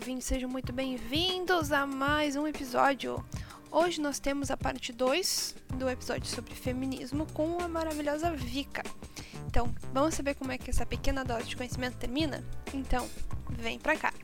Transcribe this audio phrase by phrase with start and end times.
[0.00, 3.22] ouvintes, sejam muito bem-vindos a mais um episódio.
[3.70, 8.82] Hoje nós temos a parte 2 do episódio sobre feminismo com a maravilhosa Vika.
[9.46, 12.42] Então, vamos saber como é que essa pequena dose de conhecimento termina?
[12.72, 13.06] Então,
[13.50, 14.08] vem pra cá.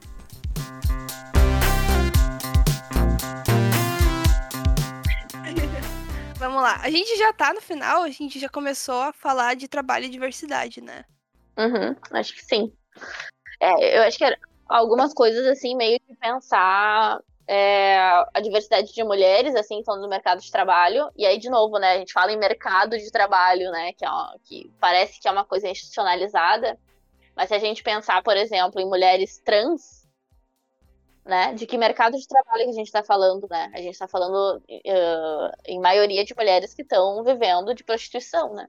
[6.39, 6.81] Vamos lá.
[6.81, 10.09] A gente já tá no final, a gente já começou a falar de trabalho e
[10.09, 11.05] diversidade, né?
[11.59, 12.73] Uhum, acho que sim.
[13.61, 17.97] É, eu acho que era algumas coisas assim, meio de pensar é,
[18.35, 21.11] a diversidade de mulheres, assim, então no mercado de trabalho.
[21.17, 24.11] E aí, de novo, né, a gente fala em mercado de trabalho, né, que, é
[24.11, 26.79] uma, que parece que é uma coisa institucionalizada.
[27.35, 30.07] Mas se a gente pensar, por exemplo, em mulheres trans,
[31.25, 33.71] né, de que mercado de trabalho que a gente está falando, né?
[33.75, 38.69] A gente está falando, uh, em maioria, de mulheres que estão vivendo de prostituição, né?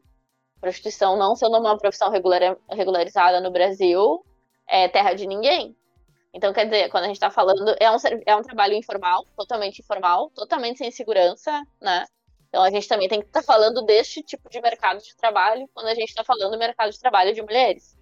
[0.60, 4.26] Prostituição não sendo uma profissão regular, regularizada no Brasil,
[4.68, 5.78] é terra de ninguém.
[6.34, 9.80] Então, quer dizer, quando a gente está falando, é um, é um trabalho informal, totalmente
[9.80, 12.06] informal, totalmente sem segurança, né?
[12.50, 15.68] Então, a gente também tem que estar tá falando deste tipo de mercado de trabalho
[15.74, 17.96] quando a gente está falando do mercado de trabalho de mulheres.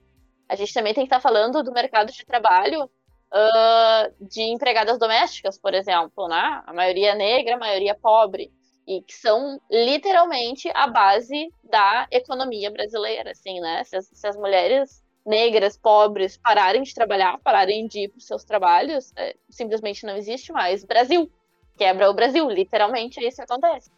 [0.47, 4.99] A gente também tem que estar tá falando do mercado de trabalho uh, de empregadas
[4.99, 6.63] domésticas, por exemplo, né?
[6.65, 8.51] A maioria é negra, a maioria é pobre
[8.87, 13.83] e que são literalmente a base da economia brasileira, assim, né?
[13.83, 18.27] Se as, se as mulheres negras, pobres, pararem de trabalhar, pararem de ir para os
[18.27, 21.31] seus trabalhos, é, simplesmente não existe mais Brasil.
[21.77, 23.91] Quebra o Brasil, literalmente é isso acontece.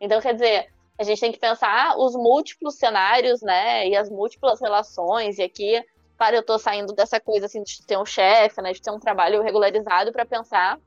[0.00, 4.60] Então, quer dizer, a gente tem que pensar os múltiplos cenários, né, e as múltiplas
[4.60, 5.82] relações, e aqui,
[6.16, 9.00] claro, eu estou saindo dessa coisa, assim, de ter um chefe, né, de ter um
[9.00, 10.78] trabalho regularizado para pensar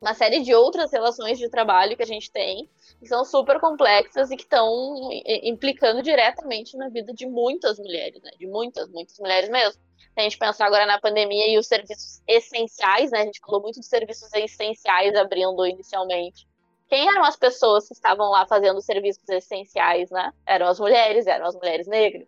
[0.00, 4.30] uma série de outras relações de trabalho que a gente tem, que são super complexas
[4.30, 5.10] e que estão
[5.42, 8.30] implicando diretamente na vida de muitas mulheres, né?
[8.38, 9.80] De muitas, muitas mulheres mesmo.
[10.14, 13.20] Se a gente pensar agora na pandemia e os serviços essenciais, né?
[13.20, 16.48] A gente falou muito de serviços essenciais abrindo inicialmente.
[16.88, 20.32] Quem eram as pessoas que estavam lá fazendo serviços essenciais, né?
[20.46, 22.26] Eram as mulheres, eram as mulheres negras.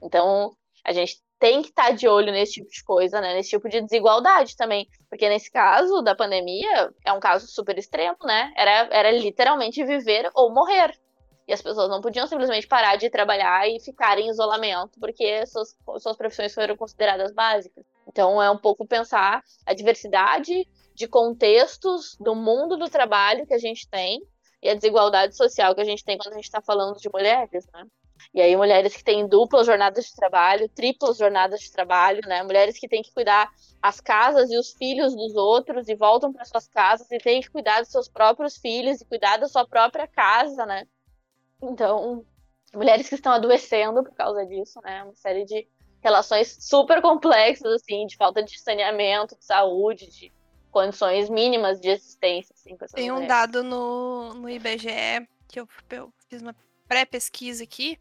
[0.00, 3.34] Então, a gente tem que estar tá de olho nesse tipo de coisa, né?
[3.34, 4.86] Nesse tipo de desigualdade também.
[5.08, 8.52] Porque nesse caso da pandemia, é um caso super extremo, né?
[8.54, 10.94] Era, era literalmente viver ou morrer.
[11.48, 15.74] E as pessoas não podiam simplesmente parar de trabalhar e ficar em isolamento, porque suas,
[15.98, 17.84] suas profissões foram consideradas básicas.
[18.06, 23.58] Então é um pouco pensar a diversidade de contextos do mundo do trabalho que a
[23.58, 24.20] gente tem
[24.62, 27.66] e a desigualdade social que a gente tem quando a gente está falando de mulheres,
[27.72, 27.84] né?
[28.34, 32.42] E aí, mulheres que têm duplas jornadas de trabalho, triplas jornadas de trabalho, né?
[32.42, 33.50] Mulheres que têm que cuidar
[33.82, 37.50] as casas e os filhos dos outros e voltam para suas casas e têm que
[37.50, 40.86] cuidar dos seus próprios filhos e cuidar da sua própria casa, né?
[41.62, 42.24] Então,
[42.74, 45.02] mulheres que estão adoecendo por causa disso, né?
[45.02, 45.66] Uma série de
[46.02, 50.32] relações super complexas, assim, de falta de saneamento, de saúde, de
[50.70, 56.40] condições mínimas de existência, assim, Tem um dado no, no IBGE que eu, eu fiz
[56.40, 56.54] uma
[56.86, 57.98] pré-pesquisa aqui,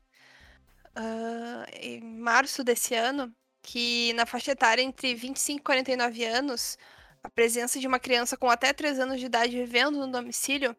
[1.00, 6.78] uh, em março desse ano, que na faixa etária entre 25 e 49 anos,
[7.24, 10.76] a presença de uma criança com até 3 anos de idade vivendo no domicílio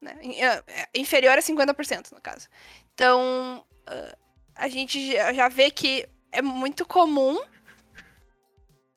[0.00, 0.16] Né?
[0.40, 2.48] Ah, é, inferior a 50%, no caso.
[2.94, 4.16] Então, ah,
[4.54, 7.36] a gente já vê que é muito comum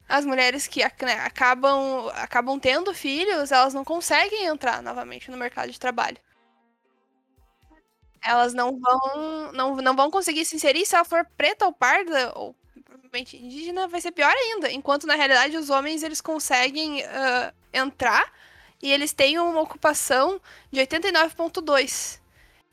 [0.08, 5.72] as mulheres que né, acabam, acabam tendo filhos, elas não conseguem entrar novamente no mercado
[5.72, 6.20] de trabalho.
[8.22, 12.32] Elas não vão, não, não vão conseguir se inserir se ela for preta ou parda,
[12.38, 12.56] ou
[13.20, 14.72] indígena, vai ser pior ainda.
[14.72, 18.32] Enquanto, na realidade, os homens eles conseguem uh, entrar
[18.82, 20.42] e eles têm uma ocupação
[20.72, 22.20] de 89,2.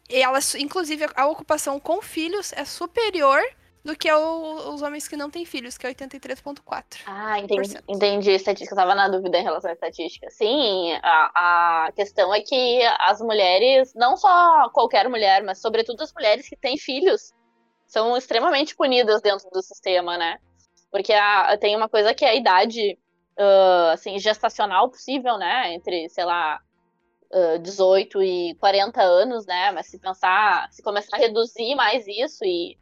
[0.09, 3.41] E elas, inclusive, a ocupação com filhos é superior
[3.85, 6.85] do que o, os homens que não têm filhos, que é 83,4%.
[7.06, 8.75] Ah, entendi, entendi estatística.
[8.75, 10.29] Eu estava na dúvida em relação à estatística.
[10.31, 16.12] Sim, a, a questão é que as mulheres, não só qualquer mulher, mas sobretudo as
[16.12, 17.32] mulheres que têm filhos,
[17.90, 20.38] são extremamente punidas dentro do sistema, né?
[20.92, 22.96] Porque a, tem uma coisa que é a idade
[23.37, 25.75] uh, assim, gestacional possível, né?
[25.75, 26.60] Entre, sei lá,
[27.32, 29.72] uh, 18 e 40 anos, né?
[29.72, 32.78] Mas se pensar, se começar a reduzir mais isso e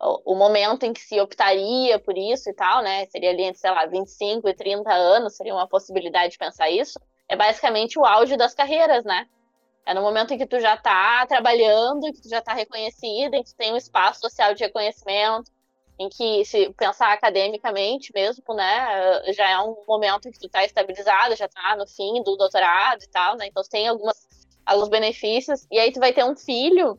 [0.00, 3.06] o, o momento em que se optaria por isso e tal, né?
[3.06, 6.98] Seria ali entre, sei lá, 25 e 30 anos, seria uma possibilidade de pensar isso.
[7.28, 9.28] É basicamente o auge das carreiras, né?
[9.84, 13.36] É no momento em que tu já tá trabalhando, em que tu já tá reconhecida,
[13.36, 15.50] em que tu tem um espaço social de reconhecimento,
[15.98, 20.64] em que, se pensar academicamente mesmo, né, já é um momento em que tu tá
[20.64, 24.26] estabilizada, já tá no fim do doutorado e tal, né, então tem algumas,
[24.64, 26.98] alguns benefícios, e aí tu vai ter um filho,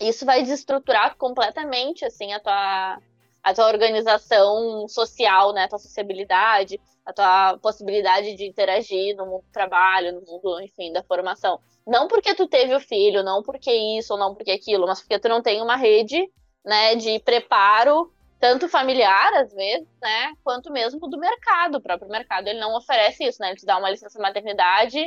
[0.00, 2.98] isso vai desestruturar completamente, assim, a tua,
[3.44, 9.42] a tua organização social, né, a tua sociabilidade, a tua possibilidade de interagir no mundo
[9.42, 11.60] do trabalho, no mundo, enfim, da formação.
[11.86, 15.18] Não porque tu teve o filho, não porque isso ou não porque aquilo, mas porque
[15.18, 16.26] tu não tem uma rede,
[16.64, 18.10] né, de preparo
[18.40, 21.76] tanto familiar às vezes, né, quanto mesmo do mercado.
[21.76, 23.48] O próprio mercado ele não oferece isso, né?
[23.48, 25.02] Ele te dá uma licença maternidade,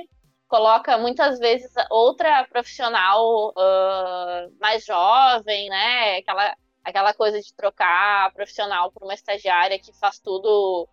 [0.47, 6.17] coloca muitas vezes outra profissional uh, mais jovem, né?
[6.17, 6.55] Aquela
[6.87, 10.87] aquela coisa de trocar profissional por uma estagiária que faz tudo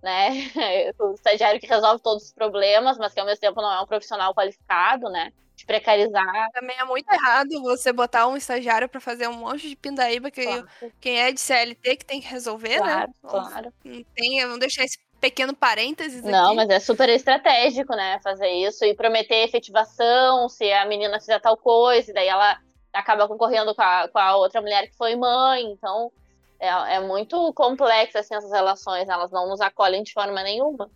[0.00, 0.30] né?
[0.98, 3.86] O estagiário que resolve todos os problemas, mas que ao mesmo tempo não é um
[3.86, 5.32] profissional qualificado, né?
[5.56, 6.48] De precarizar.
[6.52, 10.44] Também é muito errado você botar um estagiário para fazer um monte de pindaíba que
[10.44, 10.68] claro.
[11.00, 13.14] quem é de CLT que tem que resolver, claro, né?
[13.22, 13.72] Claro.
[13.84, 16.56] Não tem, vamos deixar esse pequeno parênteses Não, aqui.
[16.56, 21.56] mas é super estratégico, né, fazer isso e prometer efetivação se a menina fizer tal
[21.56, 22.58] coisa, e daí ela
[22.92, 26.12] acaba concorrendo com a, com a outra mulher que foi mãe, então
[26.58, 30.90] é, é muito complexa assim, essas relações, elas não nos acolhem de forma nenhuma.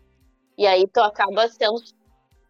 [0.56, 1.80] E aí tu acaba sendo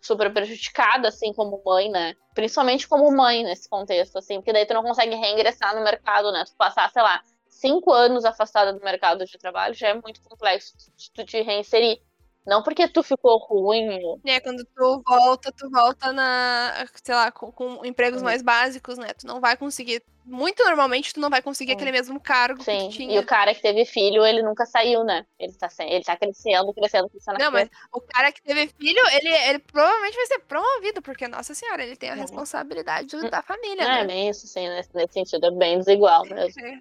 [0.01, 2.15] super prejudicada, assim, como mãe, né?
[2.35, 6.45] Principalmente como mãe nesse contexto, assim, porque daí tu não consegue reingressar no mercado, né?
[6.45, 10.75] Tu passar, sei lá, cinco anos afastada do mercado de trabalho já é muito complexo
[11.15, 12.01] tu te reinserir.
[12.47, 14.21] Não porque tu ficou ruim.
[14.25, 18.25] É, quando tu volta, tu volta na, sei lá, com, com empregos Sim.
[18.25, 19.09] mais básicos, né?
[19.19, 20.01] Tu não vai conseguir.
[20.25, 21.77] Muito normalmente tu não vai conseguir Sim.
[21.77, 22.89] aquele mesmo cargo Sim.
[22.89, 23.17] que tinha.
[23.17, 25.27] E o cara que teve filho, ele nunca saiu, né?
[25.39, 27.39] Ele tá, ele tá crescendo, crescendo, crescendo.
[27.39, 31.53] Não, mas o cara que teve filho, ele, ele provavelmente vai ser promovido, porque, nossa
[31.53, 33.29] senhora, ele tem a responsabilidade hum.
[33.29, 33.83] da família.
[33.83, 34.05] É, né?
[34.05, 36.65] bem isso, sim, nesse, nesse sentido, é bem desigual mesmo.
[36.65, 36.81] É.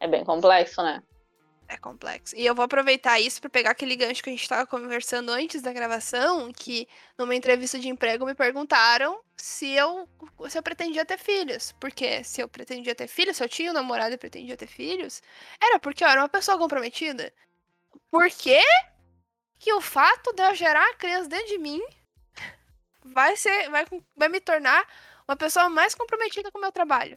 [0.00, 1.00] é bem complexo, né?
[1.68, 2.36] É complexo.
[2.36, 5.62] E eu vou aproveitar isso para pegar aquele gancho que a gente estava conversando antes
[5.62, 10.08] da gravação, que numa entrevista de emprego me perguntaram se eu,
[10.48, 11.72] se eu pretendia ter filhos.
[11.80, 15.20] Porque se eu pretendia ter filhos, se eu tinha um namorado e pretendia ter filhos,
[15.60, 17.32] era porque eu era uma pessoa comprometida.
[18.10, 18.62] Por quê?
[19.58, 21.82] Que o fato de eu gerar a criança dentro de mim
[23.04, 23.84] vai ser vai,
[24.16, 24.86] vai me tornar
[25.26, 27.16] uma pessoa mais comprometida com o meu trabalho.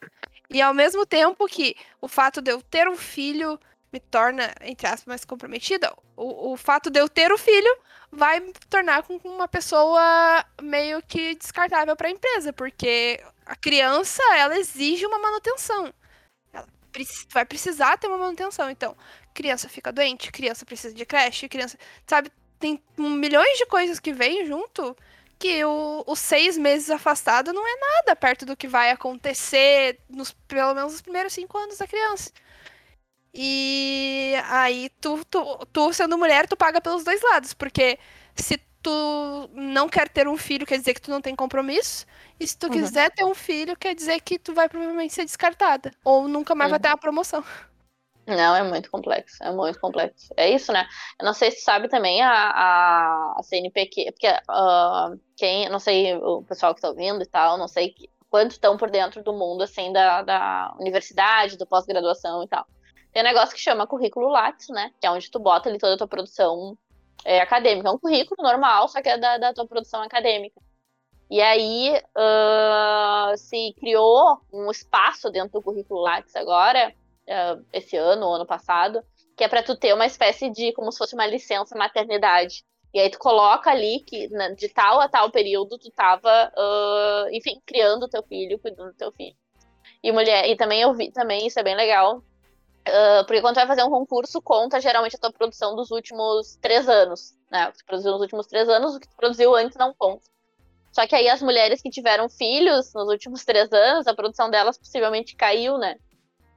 [0.49, 3.59] E ao mesmo tempo que o fato de eu ter um filho
[3.91, 7.77] me torna, entre aspas, mais comprometida, o, o fato de eu ter o filho
[8.11, 14.21] vai me tornar com uma pessoa meio que descartável para a empresa, porque a criança,
[14.35, 15.93] ela exige uma manutenção.
[16.53, 16.67] Ela
[17.31, 18.69] vai precisar ter uma manutenção.
[18.69, 18.95] Então,
[19.33, 24.45] criança fica doente, criança precisa de creche, criança, sabe, tem milhões de coisas que vêm
[24.45, 24.95] junto
[25.39, 30.33] que o, os seis meses afastado não é nada perto do que vai acontecer nos
[30.33, 32.31] pelo menos nos primeiros cinco anos da criança.
[33.33, 37.99] E aí tu, tu, tu, sendo mulher, tu paga pelos dois lados, porque
[38.35, 42.05] se tu não quer ter um filho, quer dizer que tu não tem compromisso,
[42.39, 42.73] e se tu uhum.
[42.73, 46.69] quiser ter um filho, quer dizer que tu vai provavelmente ser descartada, ou nunca mais
[46.69, 46.73] uhum.
[46.73, 47.43] vai ter a promoção.
[48.25, 50.31] Não, é muito complexo, é muito complexo.
[50.37, 50.87] É isso, né?
[51.19, 56.15] Eu não sei se sabe também a, a, a CNPq, porque uh, quem, não sei
[56.15, 57.95] o pessoal que tá ouvindo e tal, não sei
[58.29, 62.67] quanto estão por dentro do mundo, assim, da, da universidade, do pós-graduação e tal.
[63.19, 64.93] Tem um negócio que chama currículo Lattes, né?
[64.97, 66.77] Que é onde tu bota ali toda a tua produção
[67.25, 67.89] é, acadêmica.
[67.89, 70.57] É um currículo normal, só que é da, da tua produção acadêmica.
[71.29, 76.93] E aí uh, se criou um espaço dentro do currículo Lattes agora,
[77.27, 79.03] uh, esse ano ou ano passado,
[79.35, 82.63] que é para tu ter uma espécie de, como se fosse uma licença maternidade.
[82.93, 87.61] E aí tu coloca ali que de tal a tal período tu tava, uh, enfim,
[87.65, 89.35] criando teu filho, cuidando do teu filho.
[90.01, 92.23] E mulher, e também eu vi também, isso é bem legal,
[92.87, 96.55] Uh, porque quando tu vai fazer um concurso, conta geralmente a tua produção dos últimos
[96.61, 97.35] três anos.
[97.51, 97.67] Né?
[97.67, 100.23] O que tu produziu nos últimos três anos, o que tu produziu antes não conta.
[100.91, 104.77] Só que aí as mulheres que tiveram filhos nos últimos três anos, a produção delas
[104.77, 105.97] possivelmente caiu, né?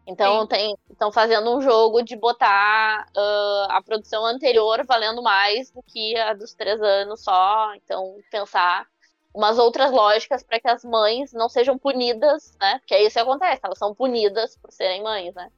[0.07, 0.49] Então
[0.91, 6.33] estão fazendo um jogo de botar uh, a produção anterior valendo mais do que a
[6.35, 7.73] dos três anos só.
[7.76, 8.87] Então, pensar
[9.35, 12.79] umas outras lógicas para que as mães não sejam punidas, né?
[12.81, 15.50] Porque é isso que acontece, elas são punidas por serem mães, né?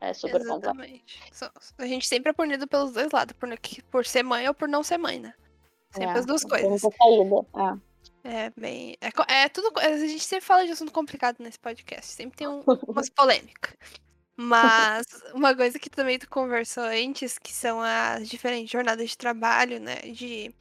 [0.00, 1.18] É super Exatamente.
[1.18, 1.50] complexo.
[1.76, 3.48] A gente sempre é punido pelos dois lados, por,
[3.90, 5.34] por ser mãe ou por não ser mãe, né?
[5.90, 6.82] Sempre é, as duas coisas.
[8.24, 8.46] É.
[8.46, 8.96] é bem.
[9.00, 9.72] É, é, tudo.
[9.78, 12.12] A gente sempre fala de assunto complicado nesse podcast.
[12.12, 13.76] Sempre tem um, umas polêmicas.
[14.36, 15.04] Mas
[15.34, 19.96] uma coisa que também tu conversou antes, que são as diferentes jornadas de trabalho, né?
[19.96, 20.54] De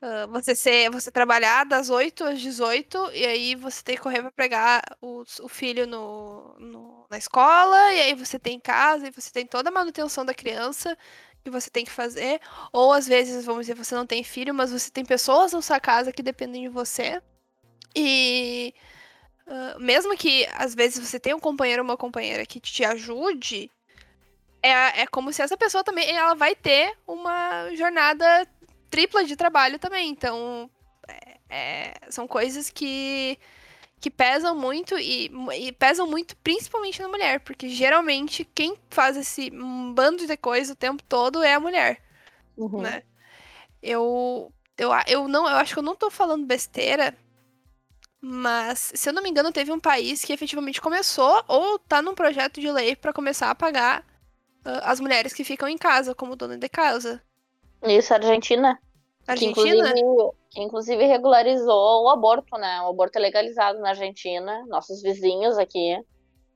[0.00, 4.22] Uh, você ser, você trabalhar das 8 às 18 e aí você tem que correr
[4.22, 9.10] para pegar o, o filho no, no, na escola e aí você tem casa e
[9.10, 10.96] você tem toda a manutenção da criança
[11.42, 12.40] que você tem que fazer.
[12.72, 15.80] Ou às vezes vamos dizer você não tem filho mas você tem pessoas na sua
[15.80, 17.20] casa que dependem de você.
[17.92, 18.72] E
[19.48, 23.68] uh, mesmo que às vezes você tenha um companheiro ou uma companheira que te ajude
[24.62, 28.46] é, é como se essa pessoa também ela vai ter uma jornada
[28.90, 30.10] tripla de trabalho também.
[30.10, 30.70] Então,
[31.08, 33.38] é, é, são coisas que,
[34.00, 39.50] que pesam muito e, e, pesam muito principalmente na mulher, porque geralmente quem faz esse
[39.94, 42.02] bando de coisa o tempo todo é a mulher,
[42.56, 42.82] uhum.
[42.82, 43.02] né?
[43.82, 47.16] Eu, eu, eu não, eu acho que eu não tô falando besteira,
[48.20, 52.14] mas se eu não me engano teve um país que efetivamente começou ou tá num
[52.14, 54.00] projeto de lei para começar a pagar
[54.64, 57.22] uh, as mulheres que ficam em casa como dona de casa.
[57.82, 58.78] Isso, Argentina.
[59.26, 59.34] Argentina?
[59.34, 62.80] Que inclusive, que inclusive regularizou o aborto, né?
[62.82, 65.98] O aborto é legalizado na Argentina, nossos vizinhos aqui.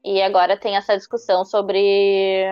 [0.05, 2.45] E agora tem essa discussão sobre,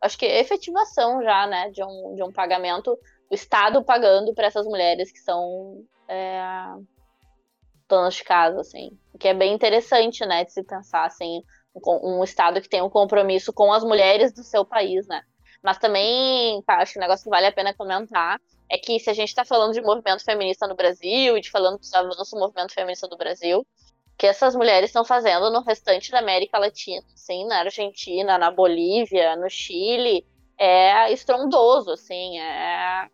[0.00, 2.98] acho que efetivação já, né, de um, de um pagamento,
[3.30, 6.66] o Estado pagando para essas mulheres que são é,
[7.88, 8.90] donas de casa, assim.
[9.18, 11.42] Que é bem interessante, né, de se pensar, assim,
[11.74, 15.22] um, um Estado que tem um compromisso com as mulheres do seu país, né.
[15.62, 19.10] Mas também, tá, acho que um negócio que vale a pena comentar é que se
[19.10, 22.40] a gente está falando de movimento feminista no Brasil e de falando dos avanços do
[22.40, 23.66] movimento feminista do Brasil,
[24.18, 29.36] que essas mulheres estão fazendo no restante da América Latina, assim, na Argentina, na Bolívia,
[29.36, 30.26] no Chile,
[30.58, 33.08] é estrondoso, assim, é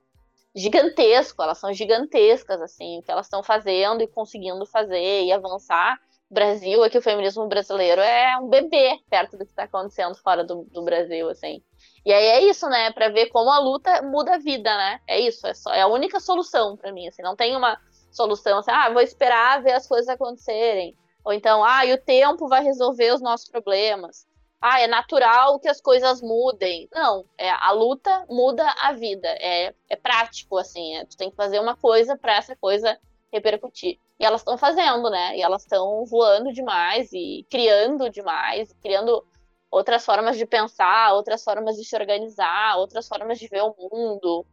[0.55, 5.99] gigantesco, elas são gigantescas, assim, o que elas estão fazendo e conseguindo fazer e avançar.
[6.31, 10.45] O Brasil, aqui o feminismo brasileiro é um bebê perto do que está acontecendo fora
[10.45, 11.63] do, do Brasil, assim.
[12.09, 12.91] E aí é isso, né?
[12.91, 14.99] Para ver como a luta muda a vida, né?
[15.07, 17.79] É isso, é, só, é a única solução para mim, assim, não tem uma
[18.11, 20.97] solução assim, ah, vou esperar ver as coisas acontecerem.
[21.23, 24.27] Ou então, ah, e o tempo vai resolver os nossos problemas.
[24.59, 26.89] Ah, é natural que as coisas mudem.
[26.95, 29.29] Não, é a luta muda a vida.
[29.29, 30.97] É, é prático, assim.
[30.97, 32.99] É, tu tem que fazer uma coisa para essa coisa
[33.31, 33.99] repercutir.
[34.19, 35.37] E elas estão fazendo, né?
[35.37, 39.23] E elas estão voando demais e criando demais, criando
[39.71, 44.47] outras formas de pensar, outras formas de se organizar, outras formas de ver o mundo.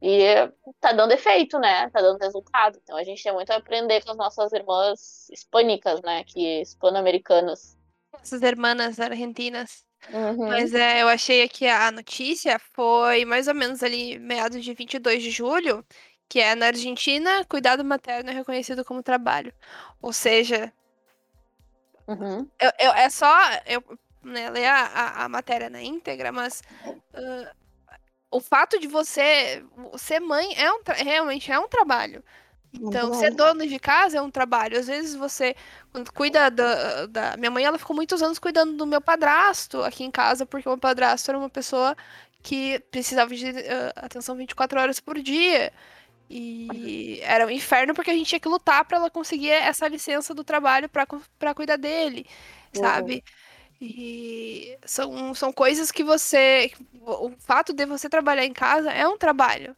[0.00, 0.24] E
[0.80, 1.88] tá dando efeito, né?
[1.90, 2.78] Tá dando resultado.
[2.82, 6.22] Então a gente tem muito a aprender com as nossas irmãs hispânicas, né?
[6.24, 7.76] Que hispano-americanas.
[8.20, 9.84] Essas irmãs argentinas.
[10.12, 10.48] Uhum.
[10.48, 15.22] Mas é, eu achei que a notícia foi mais ou menos ali meados de 22
[15.22, 15.84] de julho,
[16.28, 19.52] que é na Argentina, cuidado materno é reconhecido como trabalho.
[20.00, 20.72] Ou seja,
[22.06, 22.48] uhum.
[22.60, 23.34] eu, eu, é só.
[23.66, 23.82] Eu
[24.26, 27.56] né, ler a, a, a matéria na íntegra, mas uh,
[28.30, 29.64] o fato de você
[29.96, 32.22] ser mãe é um realmente é um trabalho.
[32.72, 34.78] Então, ser dono de casa é um trabalho.
[34.78, 35.54] Às vezes você
[36.14, 37.36] cuida da, da.
[37.36, 40.72] Minha mãe, ela ficou muitos anos cuidando do meu padrasto aqui em casa, porque o
[40.72, 41.96] meu padrasto era uma pessoa
[42.42, 45.72] que precisava de uh, atenção 24 horas por dia.
[46.28, 50.34] E era um inferno porque a gente tinha que lutar para ela conseguir essa licença
[50.34, 52.26] do trabalho para cuidar dele,
[52.72, 53.22] sabe?
[53.80, 56.72] E são, são coisas que você.
[57.02, 59.76] O fato de você trabalhar em casa é um trabalho,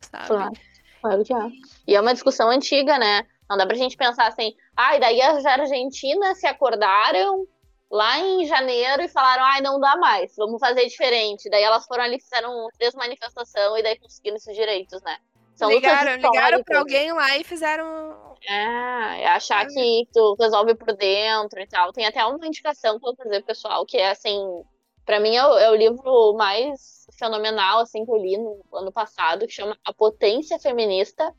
[0.00, 0.26] sabe?
[0.26, 0.52] Claro,
[1.00, 1.48] claro que é.
[1.86, 3.26] E é uma discussão antiga, né?
[3.48, 7.46] Não dá pra gente pensar assim, ai, ah, daí as argentinas se acordaram
[7.90, 11.48] lá em janeiro e falaram, ai, não dá mais, vamos fazer diferente.
[11.48, 15.16] Daí elas foram ali, fizeram três manifestações e daí conseguiram esses direitos, né?
[15.58, 18.36] São ligaram, ligaram pra alguém lá e fizeram.
[18.46, 21.92] É, é achar que tu resolve por dentro e tal.
[21.92, 24.38] Tem até uma indicação que eu vou fazer pessoal, que é assim,
[25.04, 28.92] para mim é o, é o, livro mais fenomenal assim que eu li no ano
[28.92, 31.34] passado, que chama A Potência Feminista.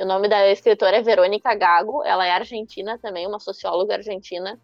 [0.00, 4.58] O nome da escritora é Verônica Gago, ela é argentina também, uma socióloga argentina.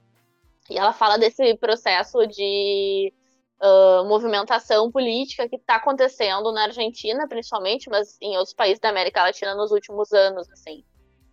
[0.68, 3.14] E ela fala desse processo de
[3.60, 9.22] uh, movimentação política que está acontecendo na Argentina, principalmente, mas em outros países da América
[9.22, 10.84] Latina nos últimos anos, assim.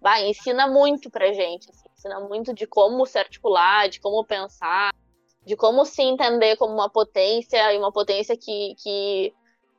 [0.01, 4.92] Vai, ensina muito pra gente, assim, ensina muito de como se articular, de como pensar,
[5.46, 9.34] de como se entender como uma potência e uma potência que, que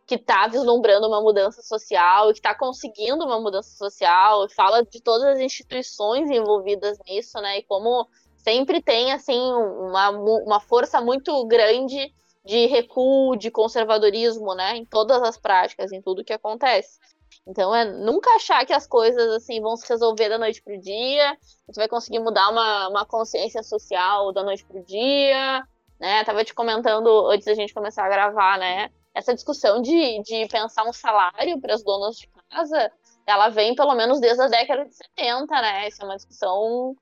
[0.06, 5.00] que está vislumbrando uma mudança social e que está conseguindo uma mudança social, fala de
[5.00, 7.58] todas as instituições envolvidas nisso, né?
[7.58, 12.12] E como sempre tem assim uma, uma força muito grande
[12.44, 16.98] de recuo, de conservadorismo, né, em todas as práticas, em tudo que acontece.
[17.46, 21.36] Então é nunca achar que as coisas assim vão se resolver da noite pro dia,
[21.66, 25.62] você vai conseguir mudar uma, uma consciência social da noite pro dia,
[25.98, 26.24] né?
[26.24, 28.90] Tava te comentando antes da gente começar a gravar, né?
[29.14, 32.90] Essa discussão de, de pensar um salário para as donas de casa
[33.26, 35.88] ela vem pelo menos desde a década de 70, né?
[35.88, 36.94] Isso é uma discussão,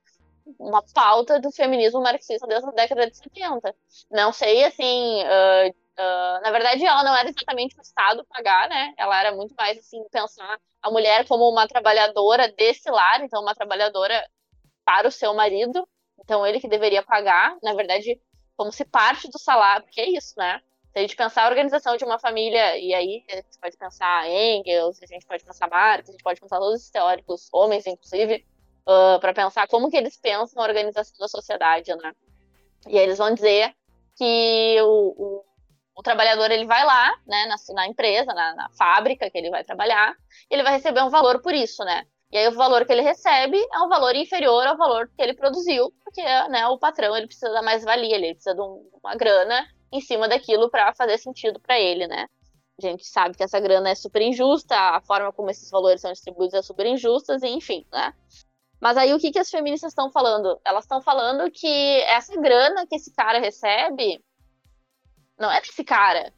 [0.59, 3.75] uma pauta do feminismo marxista desde a década de 70.
[4.11, 8.95] Não sei, assim, uh, uh, na verdade ela não era exatamente o Estado pagar, né?
[8.97, 13.55] Ela era muito mais, assim, pensar a mulher como uma trabalhadora desse lar, então uma
[13.55, 14.27] trabalhadora
[14.85, 15.87] para o seu marido,
[16.19, 18.21] então ele que deveria pagar, na verdade,
[18.57, 20.61] como se parte do salário, porque é isso, né?
[20.93, 24.29] Se a gente pensar a organização de uma família, e aí a gente pode pensar
[24.29, 28.45] Engels, a gente pode pensar Marx, a gente pode pensar todos os teóricos, homens inclusive,
[28.87, 32.13] uh, para pensar como que eles pensam a organização da sociedade, né?
[32.89, 33.75] E aí eles vão dizer
[34.17, 35.45] que o, o,
[35.97, 39.65] o trabalhador ele vai lá, né, na, na empresa, na, na, fábrica que ele vai
[39.65, 40.15] trabalhar,
[40.51, 42.05] ele vai receber um valor por isso, né?
[42.31, 45.35] E aí o valor que ele recebe é um valor inferior ao valor que ele
[45.35, 49.67] produziu, porque né, o patrão ele precisa da mais-valia, ele precisa de um, uma grana
[49.93, 52.27] em cima daquilo para fazer sentido para ele, né?
[52.79, 56.11] A gente sabe que essa grana é super injusta, a forma como esses valores são
[56.11, 58.15] distribuídos é super injusta, enfim, né?
[58.83, 60.61] Mas aí o que, que as feministas estão falando?
[60.65, 64.21] Elas estão falando que essa grana que esse cara recebe
[65.39, 66.33] não é desse cara.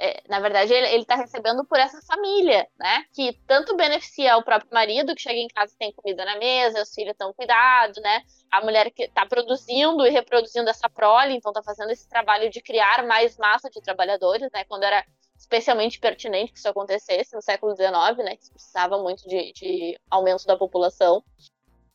[0.00, 3.04] É, na verdade, ele, está recebendo por essa família, né?
[3.12, 6.82] Que tanto beneficia o próprio marido, que chega em casa e tem comida na mesa,
[6.82, 8.22] os filhos estão cuidados, né?
[8.48, 12.62] A mulher que está produzindo e reproduzindo essa prole, então está fazendo esse trabalho de
[12.62, 14.62] criar mais massa de trabalhadores, né?
[14.68, 15.04] Quando era
[15.36, 18.36] especialmente pertinente que isso acontecesse no século XIX, né?
[18.36, 21.24] Que precisava muito de, de aumento da população.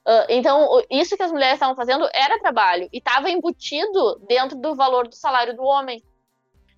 [0.05, 4.75] Uh, então, isso que as mulheres estavam fazendo era trabalho e estava embutido dentro do
[4.75, 6.03] valor do salário do homem.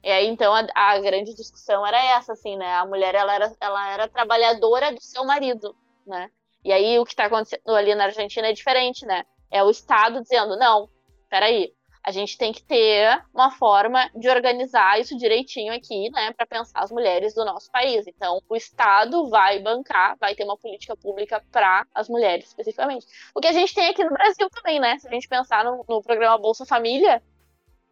[0.04, 2.76] E aí, então, a, a, grande discussão era essa, assim, né?
[2.76, 6.30] A mulher, ela era, ela era trabalhadora do seu marido, né?
[6.64, 9.26] E aí, o que está acontecendo ali na Argentina é diferente, né?
[9.50, 10.88] É o Estado dizendo, não,
[11.28, 11.74] peraí,
[12.06, 16.80] a gente tem que ter uma forma de organizar isso direitinho aqui, né, para pensar
[16.80, 18.06] as mulheres do nosso país.
[18.06, 23.08] Então, o Estado vai bancar, vai ter uma política pública para as mulheres especificamente.
[23.34, 25.00] O que a gente tem aqui no Brasil também, né?
[25.00, 27.24] Se a gente pensar no, no programa Bolsa Família,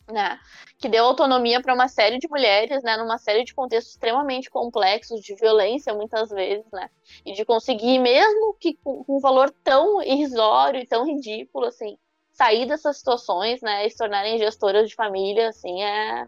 [0.07, 0.37] né,
[0.77, 5.21] que deu autonomia para uma série de mulheres, né, numa série de contextos extremamente complexos
[5.21, 6.89] de violência muitas vezes, né,
[7.25, 11.97] e de conseguir mesmo que com um valor tão irrisório e tão ridículo assim,
[12.33, 16.27] sair dessas situações, né, e se tornarem gestoras de família, assim, é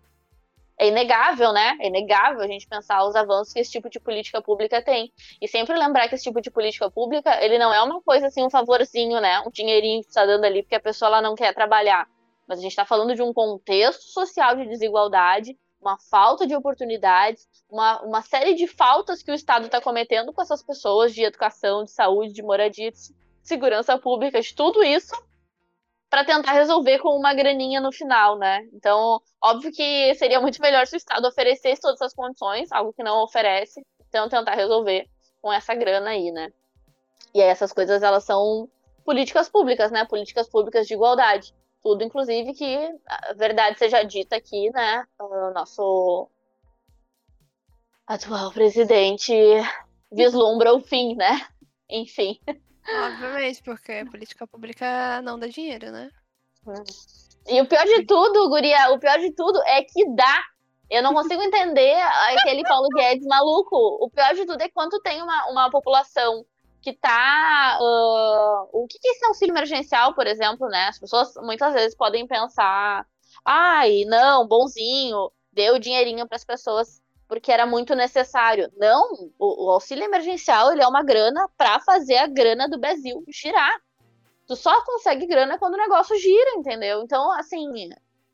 [0.78, 1.78] é inegável, né?
[1.80, 5.10] É inegável a gente pensar os avanços que esse tipo de política pública tem.
[5.42, 8.44] E sempre lembrar que esse tipo de política pública, ele não é uma coisa assim,
[8.44, 9.40] um favorzinho, né?
[9.48, 12.06] Um dinheirinho que está dando ali porque a pessoa ela não quer trabalhar
[12.48, 17.48] mas a gente está falando de um contexto social de desigualdade, uma falta de oportunidades,
[17.70, 21.84] uma, uma série de faltas que o Estado está cometendo com essas pessoas de educação,
[21.84, 22.98] de saúde, de moradia, de
[23.42, 25.16] segurança pública, de tudo isso,
[26.16, 28.66] para tentar resolver com uma graninha no final, né?
[28.72, 33.04] Então, óbvio que seria muito melhor se o Estado oferecesse todas essas condições, algo que
[33.04, 35.10] não oferece, então tentar resolver
[35.42, 36.54] com essa grana aí, né?
[37.34, 38.70] E aí essas coisas, elas são
[39.04, 40.06] políticas públicas, né?
[40.06, 45.06] Políticas públicas de igualdade tudo, inclusive que a verdade seja dita aqui, né?
[45.20, 46.30] O nosso
[48.08, 49.34] atual presidente
[50.10, 51.46] vislumbra o fim, né?
[51.90, 52.40] Enfim.
[52.88, 56.12] Obviamente, porque política pública não dá dinheiro, né?
[57.48, 60.44] E o pior de tudo, Guria, o pior de tudo é que dá.
[60.90, 62.00] Eu não consigo entender
[62.38, 63.76] aquele Paulo Guedes maluco.
[63.76, 66.46] O pior de tudo é quando tem uma, uma população
[66.82, 67.78] que tá.
[67.82, 70.88] Uh, o que, que é esse auxílio emergencial, por exemplo, né?
[70.88, 73.06] As pessoas muitas vezes podem pensar,
[73.44, 77.02] ai, não, bonzinho, deu dinheirinho para as pessoas
[77.36, 78.72] porque era muito necessário.
[78.78, 83.22] Não, o, o, auxílio emergencial ele é uma grana para fazer a grana do Brasil
[83.28, 83.76] girar.
[84.48, 87.02] Tu só consegue grana quando o negócio gira, entendeu?
[87.02, 87.90] Então, assim,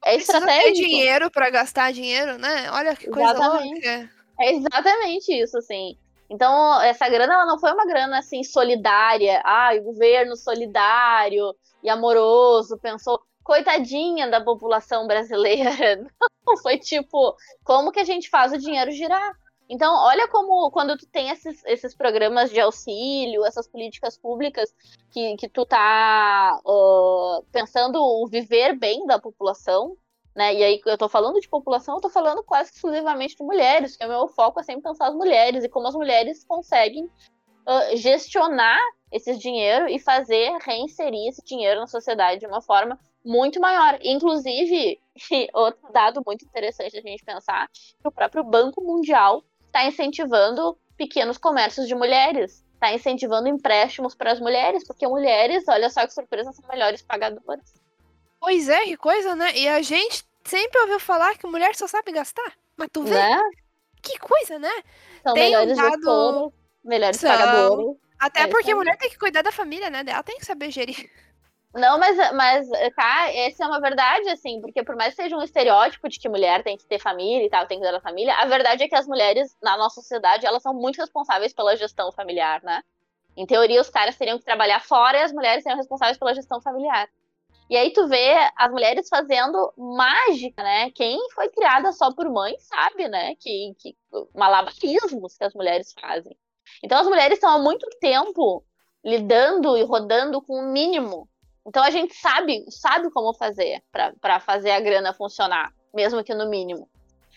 [0.05, 0.65] é estratégico.
[0.65, 2.69] Ter dinheiro para gastar dinheiro, né?
[2.71, 3.87] Olha que coisa exatamente.
[3.87, 4.09] louca.
[4.39, 5.97] É exatamente isso, assim.
[6.29, 9.41] Então, essa grana ela não foi uma grana assim solidária.
[9.43, 15.71] Ah, o governo solidário e amoroso pensou, coitadinha da população brasileira.
[16.45, 19.33] Não, foi tipo, como que a gente faz o dinheiro girar?
[19.69, 24.75] Então, olha como quando tu tem esses, esses programas de auxílio, essas políticas públicas
[25.11, 29.95] que, que tu tá uh, pensando o viver bem da população,
[30.35, 30.53] né?
[30.53, 34.05] E aí eu tô falando de população, eu tô falando quase exclusivamente de mulheres, que
[34.05, 38.79] o meu foco é sempre pensar as mulheres e como as mulheres conseguem uh, gestionar
[39.09, 43.99] esse dinheiro e fazer reinserir esse dinheiro na sociedade de uma forma muito maior.
[44.01, 44.99] Inclusive,
[45.53, 51.37] outro dado muito interessante a gente pensar, que o próprio Banco Mundial está incentivando pequenos
[51.37, 56.51] comércios de mulheres, está incentivando empréstimos para as mulheres, porque mulheres, olha só que surpresa,
[56.51, 57.73] são melhores pagadoras.
[58.39, 59.55] Pois é, que coisa, né?
[59.55, 62.53] E a gente sempre ouviu falar que mulher só sabe gastar.
[62.75, 63.13] Mas tu vê?
[63.13, 63.39] Né?
[64.01, 64.71] Que coisa, né?
[65.23, 66.53] São Tem melhores um dado...
[66.83, 67.29] melhores São.
[67.29, 67.97] pagadoras.
[68.19, 70.03] Até É, porque a mulher tem que cuidar da família, né?
[70.05, 71.09] Ela tem que saber gerir.
[71.73, 75.41] Não, mas, mas, tá, essa é uma verdade, assim, porque por mais que seja um
[75.41, 78.35] estereótipo de que mulher tem que ter família e tal, tem que cuidar da família,
[78.35, 82.11] a verdade é que as mulheres, na nossa sociedade, elas são muito responsáveis pela gestão
[82.11, 82.83] familiar, né?
[83.37, 86.61] Em teoria, os caras teriam que trabalhar fora e as mulheres seriam responsáveis pela gestão
[86.61, 87.07] familiar.
[87.69, 90.91] E aí tu vê as mulheres fazendo mágica, né?
[90.91, 93.33] Quem foi criada só por mãe sabe, né?
[93.35, 93.95] Que, que
[94.35, 96.37] malabarismos que as mulheres fazem.
[96.83, 98.61] Então as mulheres estão há muito tempo
[99.01, 101.29] lidando e rodando com o mínimo.
[101.65, 103.81] Então a gente sabe, sabe como fazer
[104.21, 106.89] para fazer a grana funcionar, mesmo que no mínimo.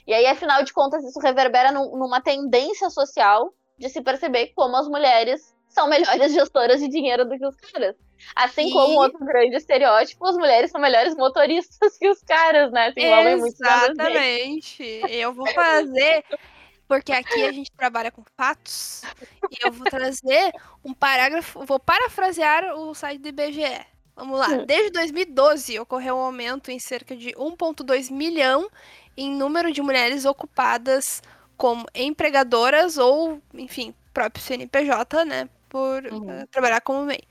[0.07, 4.77] E aí, afinal de contas, isso reverbera num- numa tendência social de se perceber como
[4.77, 7.97] as mulheres são melhores gestoras de dinheiro do que os caras.
[8.37, 12.93] Assim E- como outro grande estereótipo, as mulheres são melhores motoristas que os caras, né?
[12.93, 13.57] Se envolvem muito.
[13.61, 14.83] Exatamente.
[15.11, 16.25] Eu vou fazer,
[16.87, 19.03] porque aqui a gente trabalha com fatos,
[19.51, 20.53] e eu vou trazer
[20.85, 23.87] um parágrafo, vou parafrasear o site do IBGE.
[24.17, 24.49] Vamos lá.
[24.49, 24.65] Hum.
[24.65, 28.69] Desde 2012 ocorreu um aumento em cerca de 1,2 milhão
[29.17, 31.21] em número de mulheres ocupadas
[31.57, 35.49] como empregadoras ou, enfim, próprio CNPJ, né?
[35.69, 36.43] Por Uhum.
[36.43, 37.23] eh, trabalhar como MEI.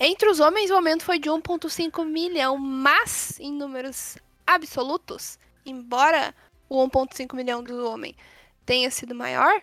[0.00, 4.16] Entre os homens, o aumento foi de 1,5 milhão, mas em números
[4.46, 6.34] absolutos, embora
[6.68, 8.16] o 1,5 milhão do homem
[8.66, 9.60] tenha sido maior,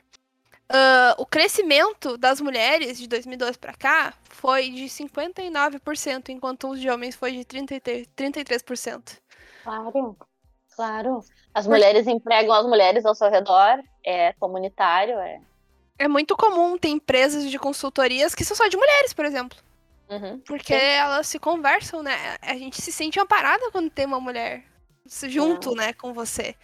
[0.74, 6.90] ah, o crescimento das mulheres de 2012 para cá foi de 59%, enquanto os de
[6.90, 8.08] homens foi de 33%.
[8.16, 9.20] 33%.
[9.64, 10.18] Claro,
[10.76, 11.20] claro.
[11.54, 15.42] As mulheres empregam as mulheres ao seu redor, é comunitário, é.
[16.00, 19.58] É muito comum ter empresas de consultorias que são só de mulheres, por exemplo.
[20.10, 20.40] Uhum.
[20.40, 22.38] Porque elas se conversam, né?
[22.42, 24.64] A gente se sente amparada quando tem uma mulher
[25.06, 26.56] junto, né, com você.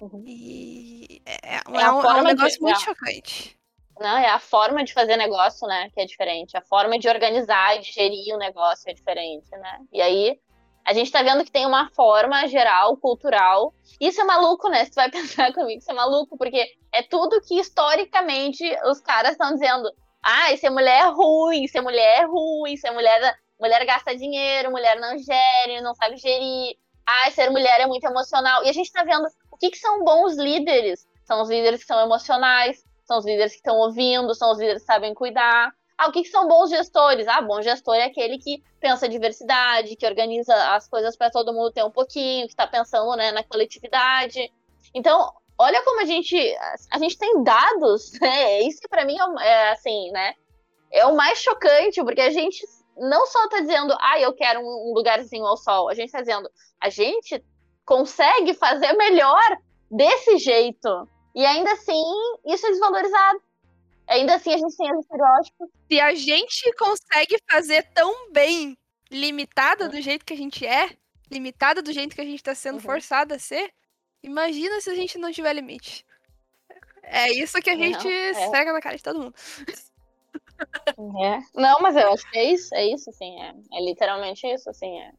[0.00, 0.22] Uhum.
[0.26, 2.84] E é, é a um, é um forma de- negócio muito é.
[2.84, 3.58] chocante.
[3.98, 6.56] Não, é a forma de fazer negócio, né, que é diferente.
[6.56, 9.78] A forma de organizar e de gerir o negócio é diferente, né?
[9.92, 10.40] E aí,
[10.86, 13.74] a gente tá vendo que tem uma forma geral, cultural.
[14.00, 14.86] Isso é maluco, né?
[14.86, 19.32] Se tu vai pensar comigo, isso é maluco, porque é tudo que historicamente os caras
[19.32, 19.90] estão dizendo.
[20.22, 24.98] Ah, ser mulher é ruim, ser mulher é ruim, ser mulher, mulher gasta dinheiro, mulher
[24.98, 26.76] não gere, não sabe gerir.
[27.06, 28.64] Ah, ser mulher é muito emocional.
[28.64, 29.26] E a gente tá vendo
[29.60, 31.06] que, que são bons líderes.
[31.24, 34.82] São os líderes que são emocionais, são os líderes que estão ouvindo, são os líderes
[34.82, 35.72] que sabem cuidar.
[35.96, 37.28] Ah, o que, que são bons gestores?
[37.28, 41.70] Ah, bom gestor é aquele que pensa diversidade, que organiza as coisas para todo mundo
[41.70, 44.50] ter um pouquinho, que está pensando né, na coletividade.
[44.94, 46.36] Então, olha como a gente
[46.90, 48.62] a gente tem dados, né?
[48.62, 50.34] Isso para mim é, é, assim, né?
[50.90, 54.94] É o mais chocante, porque a gente não só está dizendo, ah, eu quero um
[54.94, 55.88] lugarzinho ao sol.
[55.88, 57.44] A gente está dizendo, a gente
[57.90, 59.58] consegue fazer melhor
[59.90, 61.08] desse jeito.
[61.34, 62.04] E ainda assim,
[62.46, 63.42] isso é desvalorizado.
[64.06, 65.68] Ainda assim, a gente tem os estereótipos.
[65.90, 68.78] Se a gente consegue fazer tão bem,
[69.10, 70.90] limitada do jeito que a gente é,
[71.28, 72.80] limitada do jeito que a gente tá sendo Uhum.
[72.80, 73.72] forçada a ser,
[74.22, 76.06] imagina se a gente não tiver limite.
[77.02, 78.34] É isso que a Não, gente é.
[78.34, 79.34] cega na cara de todo mundo.
[81.20, 81.60] É.
[81.60, 85.00] Não, mas eu acho que é isso, é isso, assim, é, é literalmente isso, assim,
[85.00, 85.10] é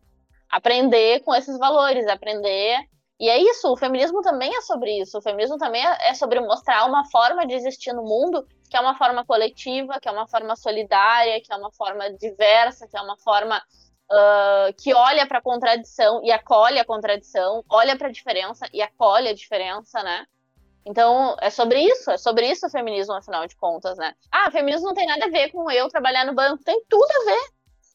[0.51, 2.79] aprender com esses valores, aprender.
[3.19, 5.17] E é isso, o feminismo também é sobre isso.
[5.17, 8.79] O feminismo também é é sobre mostrar uma forma de existir no mundo que é
[8.79, 13.01] uma forma coletiva, que é uma forma solidária, que é uma forma diversa, que é
[13.01, 13.61] uma forma
[14.11, 18.81] ah, que olha para a contradição e acolhe a contradição, olha para a diferença e
[18.81, 20.25] acolhe a diferença, né?
[20.85, 24.13] Então, é sobre isso, é sobre isso o feminismo, afinal de contas, né?
[24.31, 27.25] Ah, feminismo não tem nada a ver com eu trabalhar no banco, tem tudo a
[27.25, 27.51] ver.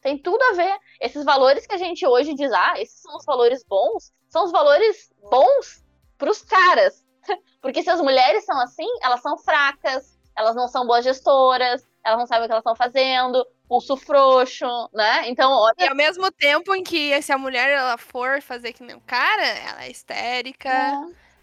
[0.06, 0.78] Tem tudo a ver.
[1.00, 4.52] Esses valores que a gente hoje diz, ah, esses são os valores bons, são os
[4.52, 5.84] valores bons
[6.16, 7.04] pros caras.
[7.60, 12.20] Porque se as mulheres são assim, elas são fracas, elas não são boas gestoras, elas
[12.20, 15.28] não sabem o que elas estão fazendo, pulso frouxo, né?
[15.28, 18.84] Então, olha, E ao mesmo tempo em que se a mulher ela for fazer que
[18.84, 20.70] nem o cara, ela é histérica,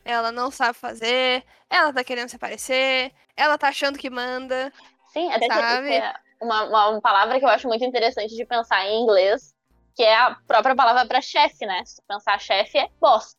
[0.05, 4.71] ela não sabe fazer, ela tá querendo se aparecer, ela tá achando que manda.
[5.11, 5.89] Sim, até Sabe?
[5.89, 9.53] que é uma, uma, palavra que eu acho muito interessante de pensar em inglês,
[9.95, 11.83] que é a própria palavra para chefe, né?
[11.85, 13.35] Se tu pensar chefe é boss.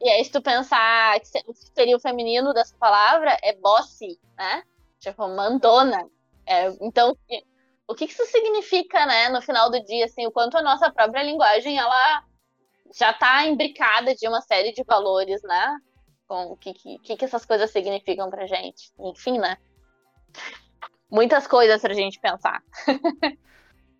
[0.00, 1.26] E aí, se tu pensar que
[1.74, 4.62] seria o feminino dessa palavra, é bossy, né?
[4.98, 6.08] Tipo, mandona.
[6.46, 7.16] É, então,
[7.88, 11.22] o que isso significa, né, no final do dia, assim, o quanto a nossa própria
[11.22, 12.24] linguagem, ela
[12.94, 15.76] já tá imbricada de uma série de valores, né?
[16.26, 18.92] Com o que, que que essas coisas significam pra gente.
[18.98, 19.56] Enfim, né?
[21.10, 22.62] Muitas coisas pra gente pensar.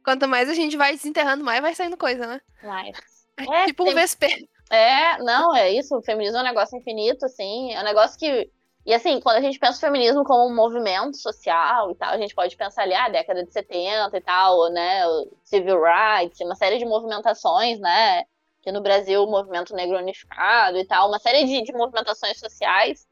[0.04, 2.40] Quanto mais a gente vai desenterrando, mais vai saindo coisa, né?
[2.62, 2.98] Mas.
[3.36, 4.48] É, É, tipo um tem- vesper.
[4.70, 5.96] É, não, é isso.
[5.96, 7.72] O feminismo é um negócio infinito, assim.
[7.72, 8.50] É um negócio que
[8.86, 12.18] E assim, quando a gente pensa o feminismo como um movimento social e tal, a
[12.18, 15.02] gente pode pensar ali, ah, década de 70 e tal, né,
[15.42, 18.24] civil rights, uma série de movimentações, né,
[18.60, 23.06] que no Brasil o movimento negro unificado e tal, uma série de, de movimentações sociais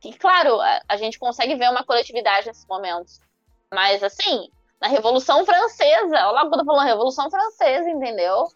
[0.00, 3.20] que, claro, a, a, gente consegue ver uma coletividade nesses momentos.
[3.72, 4.48] Mas, assim,
[4.80, 8.46] na Revolução Francesa, olha lá o que eu tô falando, Revolução Francesa, entendeu?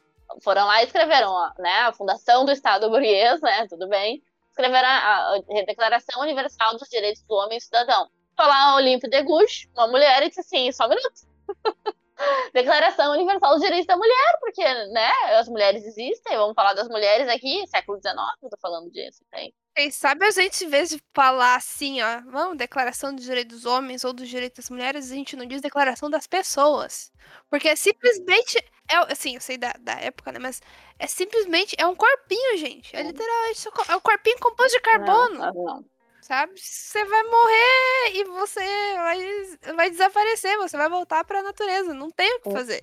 [0.43, 5.35] Foram lá e escreveram, né, a fundação do Estado burguês, né, tudo bem, escreveram a,
[5.35, 8.09] a Declaração Universal dos Direitos do Homem e Cidadão.
[8.37, 11.13] Foi lá Olímpio de Gouges, uma mulher, e disse assim, só um minuto.
[12.53, 17.29] Declaração Universal dos Direitos da Mulher, porque, né, as mulheres existem, vamos falar das mulheres
[17.29, 19.53] aqui, século XIX, eu tô falando disso, tem.
[19.75, 23.67] Quem sabe a gente, em vez de falar assim, ó, vamos, declaração dos direitos dos
[23.67, 27.13] homens ou dos direitos das mulheres, a gente não diz declaração das pessoas.
[27.51, 28.57] Porque é simplesmente,
[28.91, 30.63] é, assim, eu sei da, da época, né, mas
[30.99, 32.97] é simplesmente, é um corpinho, gente.
[32.97, 35.39] É literalmente, é um corpinho composto de carbono.
[35.41, 35.96] Não, não
[36.27, 36.61] sabe?
[36.61, 42.11] Você vai morrer e você vai, vai desaparecer, você vai voltar para a natureza, não
[42.11, 42.83] tem o que fazer.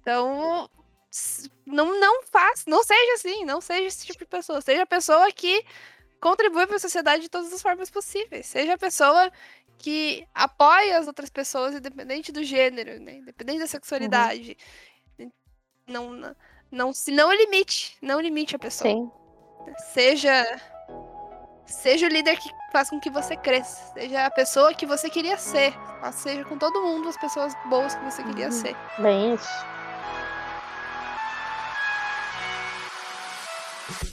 [0.00, 0.68] Então,
[1.64, 5.32] não, não faça, não seja assim, não seja esse tipo de pessoa, seja a pessoa
[5.32, 5.64] que
[6.20, 9.32] contribui para a sociedade de todas as formas possíveis, seja a pessoa
[9.78, 13.14] que apoia as outras pessoas, independente do gênero, né?
[13.14, 14.54] independente da sexualidade.
[15.18, 15.32] Uhum.
[15.86, 16.36] Não, não,
[16.70, 18.92] não, se não limite, não limite a pessoa.
[18.92, 19.10] Sim.
[19.94, 20.60] Seja
[21.70, 23.92] Seja o líder que faz com que você cresça.
[23.94, 25.72] Seja a pessoa que você queria ser.
[26.12, 28.52] Seja com todo mundo as pessoas boas que você queria uhum.
[28.52, 28.76] ser.
[28.98, 29.48] Bem isso.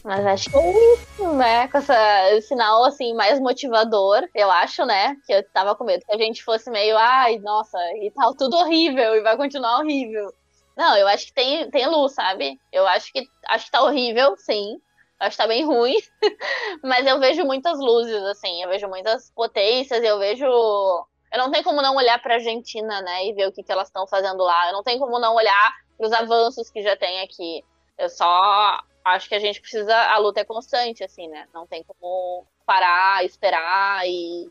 [0.03, 1.67] Mas acho que é isso, né?
[1.67, 5.15] Com essa, esse sinal, assim, mais motivador, eu acho, né?
[5.25, 8.55] Que eu tava com medo que a gente fosse meio, ai, nossa, e tal, tudo
[8.55, 10.31] horrível, e vai continuar horrível.
[10.77, 12.57] Não, eu acho que tem, tem luz, sabe?
[12.71, 14.79] Eu acho que acho que tá horrível, sim
[15.19, 15.95] acho que tá bem ruim,
[16.83, 20.45] mas eu vejo muitas luzes, assim, eu vejo muitas potências, eu vejo.
[20.45, 23.87] Eu não tenho como não olhar pra Argentina, né, e ver o que, que elas
[23.89, 24.67] estão fazendo lá.
[24.67, 27.63] Eu não tenho como não olhar pros avanços que já tem aqui.
[27.97, 29.95] Eu só acho que a gente precisa.
[29.95, 31.47] A luta é constante, assim, né?
[31.53, 34.49] Não tem como parar, esperar e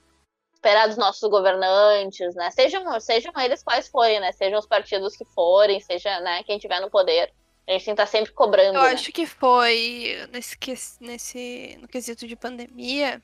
[0.54, 2.50] esperar dos nossos governantes, né?
[2.50, 4.32] Sejam, sejam eles quais forem, né?
[4.32, 7.32] Sejam os partidos que forem, seja né, quem tiver no poder.
[7.68, 8.78] A gente estar sempre cobrando.
[8.78, 8.92] Eu né?
[8.92, 10.56] acho que foi nesse,
[11.00, 13.20] nesse no quesito de pandemia.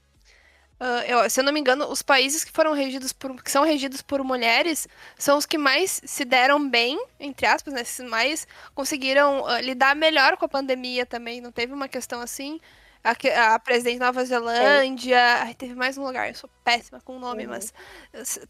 [0.80, 3.62] Uh, eu, se eu não me engano, os países que foram regidos por, que são
[3.62, 7.82] regidos por mulheres são os que mais se deram bem, entre aspas, né?
[7.82, 11.40] Esses mais conseguiram uh, lidar melhor com a pandemia também.
[11.40, 12.60] Não teve uma questão assim.
[13.04, 15.16] A, a presidente da Nova Zelândia.
[15.16, 15.42] É.
[15.42, 17.50] Ai, teve mais um lugar, eu sou péssima com o nome, uhum.
[17.50, 17.72] mas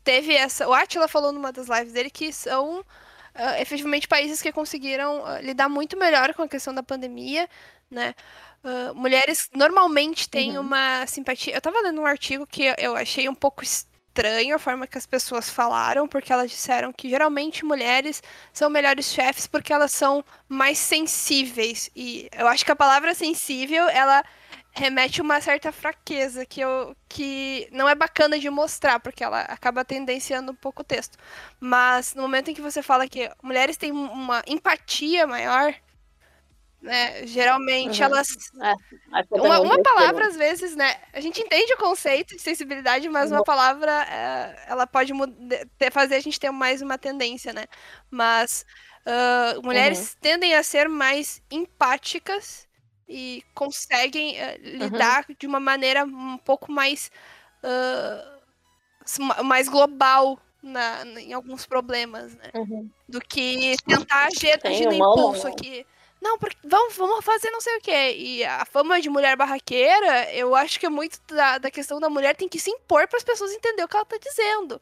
[0.03, 0.67] teve essa.
[0.67, 2.83] O Atila falou numa das lives dele que são
[3.35, 7.49] uh, efetivamente países que conseguiram uh, lidar muito melhor com a questão da pandemia,
[7.90, 8.14] né?
[8.64, 10.64] Uh, mulheres normalmente têm uhum.
[10.64, 11.55] uma simpatia.
[11.55, 15.07] Eu estava lendo um artigo que eu achei um pouco estranho a forma que as
[15.07, 20.79] pessoas falaram, porque elas disseram que geralmente mulheres são melhores chefes porque elas são mais
[20.79, 21.90] sensíveis.
[21.97, 24.23] E eu acho que a palavra sensível, ela
[24.73, 29.85] remete uma certa fraqueza que, eu, que não é bacana de mostrar, porque ela acaba
[29.85, 31.19] tendenciando um pouco o texto.
[31.61, 35.75] Mas no momento em que você fala que mulheres têm uma empatia maior,
[36.81, 38.07] né, geralmente uhum.
[38.07, 38.29] elas.
[38.61, 38.75] É,
[39.31, 40.97] uma, uma palavra, às vezes, né?
[41.13, 43.45] A gente entende o conceito de sensibilidade, mas uma uhum.
[43.45, 45.13] palavra é, ela pode
[45.93, 47.67] fazer a gente ter mais uma tendência, né?
[48.11, 48.65] Mas
[49.07, 50.19] uh, mulheres uhum.
[50.23, 52.67] tendem a ser mais empáticas
[53.09, 55.37] e conseguem uh, lidar uhum.
[55.38, 57.11] de uma maneira um pouco mais
[57.62, 58.43] uh,
[59.45, 62.51] mais global na, em alguns problemas, né?
[62.55, 62.88] Uhum.
[63.09, 65.85] Do que tentar agir, no impulso aqui.
[66.21, 68.15] Não, porque vamos, vamos fazer não sei o quê.
[68.17, 72.09] E a fama de mulher barraqueira, eu acho que é muito da, da questão da
[72.09, 74.81] mulher tem que se impor para as pessoas entenderem o que ela está dizendo.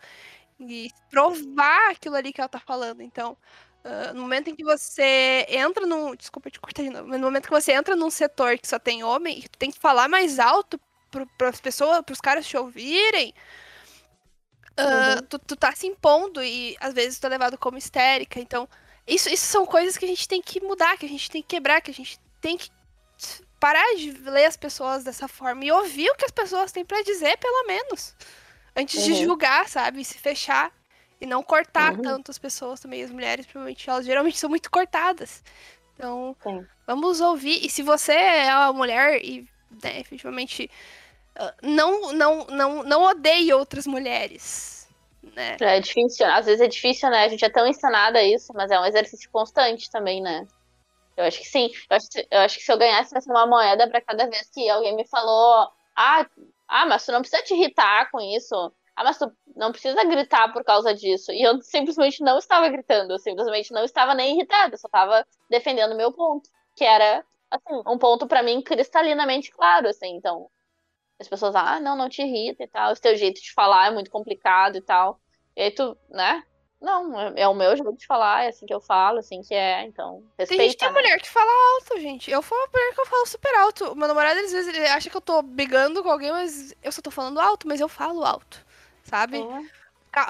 [0.60, 3.00] E provar aquilo ali que ela está falando.
[3.00, 3.34] Então,
[3.82, 6.14] Uh, no momento em que você entra num.
[6.14, 7.08] Desculpa te cortar de novo.
[7.08, 9.70] Mas no momento que você entra num setor que só tem homem e tu tem
[9.70, 10.78] que falar mais alto
[11.38, 13.34] para as pessoas, para os caras te ouvirem,
[14.78, 15.26] uh, uhum.
[15.28, 18.38] tu, tu tá se impondo e às vezes tu é levado como histérica.
[18.38, 18.68] Então,
[19.06, 21.48] isso, isso são coisas que a gente tem que mudar, que a gente tem que
[21.48, 22.70] quebrar, que a gente tem que
[23.58, 27.02] parar de ler as pessoas dessa forma e ouvir o que as pessoas têm para
[27.02, 28.14] dizer, pelo menos.
[28.76, 29.06] Antes uhum.
[29.06, 30.04] de julgar, sabe?
[30.04, 30.70] Se fechar
[31.20, 32.02] e não cortar uhum.
[32.02, 33.02] tanto as pessoas também.
[33.02, 35.42] As mulheres, provavelmente, elas geralmente são muito cortadas.
[35.94, 36.66] Então, Sim.
[36.86, 37.64] vamos ouvir.
[37.64, 39.46] E se você é uma mulher e,
[39.82, 40.70] né, efetivamente,
[41.36, 44.88] ah, não, não, não, não odeie outras mulheres.
[45.22, 45.56] Né?
[45.60, 47.24] É difícil, às vezes é difícil, né?
[47.24, 50.46] A gente é tão ensinada a isso, mas é um exercício constante também, né?
[51.16, 51.70] Eu acho que sim.
[51.90, 54.68] Eu acho, eu acho que se eu ganhasse essa uma moeda para cada vez que
[54.70, 56.26] alguém me falou, ah,
[56.68, 58.72] Ah, mas tu não precisa te irritar com isso.
[58.96, 61.32] Ah, mas tu não precisa gritar por causa disso.
[61.32, 65.26] E eu simplesmente não estava gritando, eu simplesmente não estava nem irritada, eu só estava
[65.48, 70.16] defendendo o meu ponto, que era, assim, um ponto para mim cristalinamente claro, assim.
[70.16, 70.50] Então,
[71.18, 73.90] as pessoas, ah, não, não te irrita e tal, o teu jeito de falar é
[73.90, 75.20] muito complicado e tal.
[75.56, 76.42] E aí tu, né?
[76.80, 79.54] Não, é, é o meu jeito de falar, é assim que eu falo, assim que
[79.54, 80.24] é, então.
[80.38, 80.94] Respeita, tem gente é né?
[80.94, 82.30] mulher que fala alto, gente.
[82.30, 83.92] Eu falo mulher que eu falo super alto.
[83.92, 86.90] O meu namorado, às vezes, ele acha que eu tô brigando com alguém, mas eu
[86.90, 88.64] só tô falando alto, mas eu falo alto.
[89.10, 89.38] Sabe?
[89.38, 89.80] É.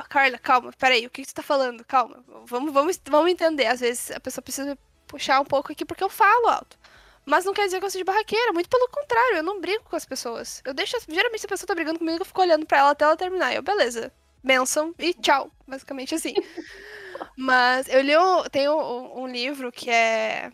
[0.08, 1.84] Carla, calma, peraí, o que, que você tá falando?
[1.84, 2.24] Calma.
[2.46, 3.66] Vamos, vamos, vamos entender.
[3.66, 6.78] Às vezes a pessoa precisa puxar um pouco aqui porque eu falo alto.
[7.24, 9.96] Mas não quer dizer que eu seja barraqueira, muito pelo contrário, eu não brigo com
[9.96, 10.62] as pessoas.
[10.64, 10.96] Eu deixo.
[11.08, 13.54] Geralmente, se a pessoa tá brigando comigo, eu fico olhando pra ela até ela terminar.
[13.54, 14.12] Eu, beleza,
[14.42, 15.50] benção e tchau.
[15.66, 16.34] Basicamente assim.
[17.36, 20.50] Mas eu li um, tem um, um, livro que é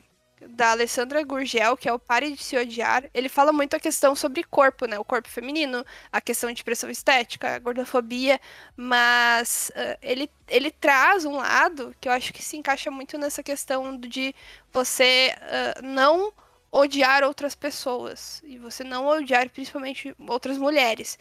[0.49, 3.05] da Alessandra Gurgel, que é o Pare de Se Odiar.
[3.14, 4.99] Ele fala muito a questão sobre corpo, né?
[4.99, 8.40] O corpo feminino, a questão de pressão estética, a gordofobia,
[8.77, 13.42] mas uh, ele, ele traz um lado que eu acho que se encaixa muito nessa
[13.42, 14.35] questão de
[14.72, 16.33] você uh, não
[16.70, 21.18] odiar outras pessoas e você não odiar principalmente outras mulheres.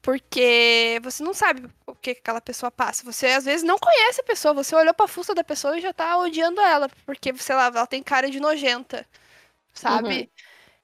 [0.00, 3.04] Porque você não sabe o que aquela pessoa passa.
[3.04, 5.92] Você às vezes não conhece a pessoa, você olhou pra fusta da pessoa e já
[5.92, 9.04] tá odiando ela, porque, sei lá, ela tem cara de nojenta,
[9.74, 10.20] sabe?
[10.20, 10.28] Uhum.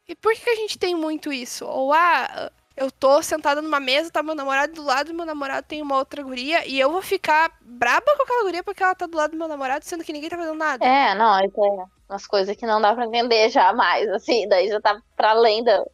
[0.09, 1.64] E por que a gente tem muito isso?
[1.64, 5.66] Ou, ah, eu tô sentada numa mesa, tá meu namorado do lado, e meu namorado
[5.66, 9.07] tem uma outra guria, e eu vou ficar braba com aquela guria porque ela tá
[9.07, 10.85] do lado do meu namorado, sendo que ninguém tá fazendo nada.
[10.85, 14.81] É, não, isso é umas coisas que não dá pra entender jamais, assim, daí já
[14.81, 15.85] tá pra além da,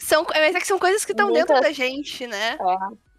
[0.00, 2.58] são, mas é que são coisas que estão dentro da gente, né?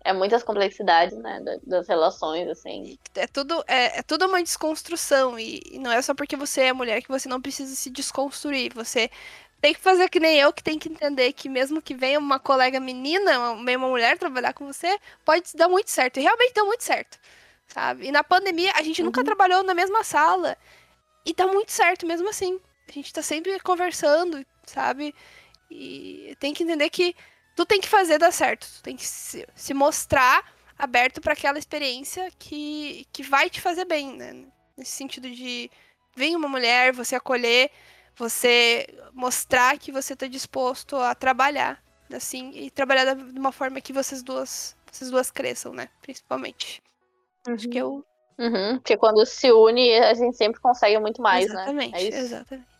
[0.03, 1.39] É, é muitas complexidades, né?
[1.63, 2.97] Das relações, assim.
[3.15, 5.37] É tudo, é, é tudo uma desconstrução.
[5.37, 8.73] E, e não é só porque você é mulher que você não precisa se desconstruir.
[8.73, 9.09] Você
[9.61, 12.39] tem que fazer que nem eu, que tem que entender que mesmo que venha uma
[12.39, 16.17] colega menina, uma, uma mulher trabalhar com você, pode dar muito certo.
[16.17, 17.19] E realmente deu muito certo,
[17.67, 18.07] sabe?
[18.07, 19.05] E na pandemia, a gente uhum.
[19.05, 20.57] nunca trabalhou na mesma sala.
[21.23, 22.59] E dá muito certo mesmo assim.
[22.89, 25.13] A gente tá sempre conversando, sabe?
[25.71, 27.15] E tem que entender que
[27.55, 28.67] tu tem que fazer dar certo.
[28.77, 30.43] Tu tem que se, se mostrar
[30.77, 34.45] aberto para aquela experiência que, que vai te fazer bem, né?
[34.77, 35.71] Nesse sentido de
[36.15, 37.71] vem uma mulher, você acolher,
[38.15, 41.81] você mostrar que você está disposto a trabalhar,
[42.13, 45.87] assim, e trabalhar de uma forma que vocês duas, vocês duas cresçam, né?
[46.01, 46.83] Principalmente.
[47.47, 47.53] Uhum.
[47.53, 48.05] Acho que eu.
[48.37, 48.77] Uhum.
[48.77, 52.01] Porque quando se une, a gente sempre consegue muito mais, exatamente, né?
[52.01, 52.70] É exatamente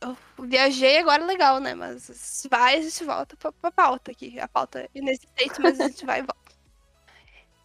[0.00, 1.74] eu viajei agora legal, né?
[1.74, 4.38] Mas vai, a gente volta pra, pra pauta aqui.
[4.40, 6.40] A pauta é inexistente, mas a gente vai e volta.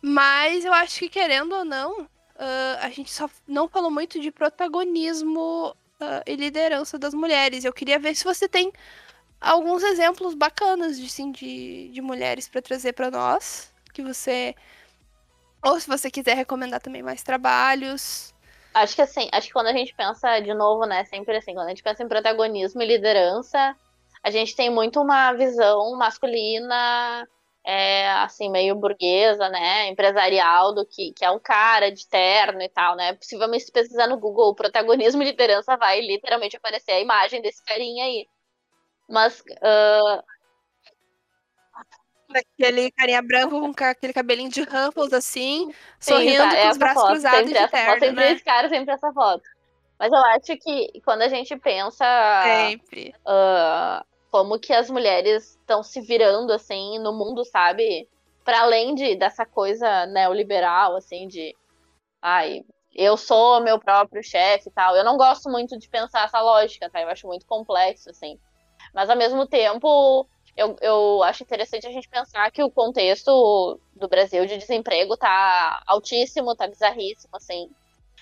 [0.02, 4.32] Mas eu acho que, querendo ou não, uh, a gente só não falou muito de
[4.32, 7.64] protagonismo uh, e liderança das mulheres.
[7.66, 8.72] Eu queria ver se você tem
[9.40, 13.74] alguns exemplos bacanas de, assim, de, de mulheres para trazer para nós.
[13.94, 14.54] Que você.
[15.64, 18.35] Ou se você quiser recomendar também mais trabalhos.
[18.76, 21.68] Acho que assim, acho que quando a gente pensa de novo, né, sempre assim, quando
[21.68, 23.74] a gente pensa em protagonismo e liderança,
[24.22, 27.26] a gente tem muito uma visão masculina,
[27.64, 32.68] é, assim, meio burguesa, né, empresarial, do que, que é um cara de terno e
[32.70, 37.42] tal, né, possivelmente se pesquisar no Google protagonismo e liderança vai literalmente aparecer a imagem
[37.42, 38.28] desse carinha aí.
[39.10, 40.24] Mas uh,
[42.36, 47.02] Daquele carinha branco com aquele cabelinho de Ruffles, assim, Sim, sorrindo tá, com os braços
[47.02, 48.32] foto, cruzados de terno, foto, sempre né?
[48.34, 49.44] esse cara, sempre essa foto.
[49.98, 52.06] Mas eu acho que quando a gente pensa...
[52.44, 53.16] Sempre.
[53.26, 58.06] Uh, como que as mulheres estão se virando, assim, no mundo, sabe?
[58.44, 61.56] Para além de, dessa coisa neoliberal, assim, de...
[62.22, 64.94] Ai, eu sou meu próprio chefe e tal.
[64.94, 67.02] Eu não gosto muito de pensar essa lógica, tá?
[67.02, 68.38] Eu acho muito complexo, assim.
[68.94, 74.08] Mas, ao mesmo tempo eu, eu acho interessante a gente pensar que o contexto do
[74.08, 77.70] Brasil de desemprego tá altíssimo, tá bizarríssimo, assim.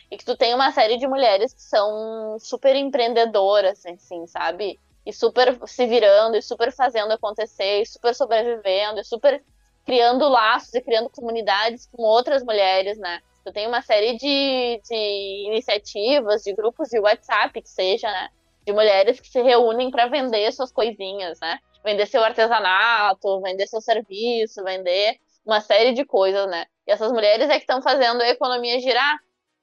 [0.10, 4.80] E que tu tem uma série de mulheres que são super empreendedoras, assim, sabe?
[5.06, 9.44] E super se virando, e super fazendo acontecer, e super sobrevivendo, e super
[9.86, 13.22] criando laços e criando comunidades com outras mulheres, né?
[13.44, 18.30] Tu tem uma série de, de iniciativas, de grupos de WhatsApp, que seja, né?
[18.66, 21.60] De mulheres que se reúnem para vender suas coisinhas, né?
[21.84, 26.66] Vender seu artesanato, vender seu serviço, vender uma série de coisas, né?
[26.88, 29.20] E essas mulheres é que estão fazendo a economia girar.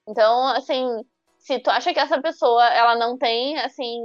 [0.06, 0.86] Então, assim,
[1.38, 3.98] se tu acha que essa pessoa ela não tem assim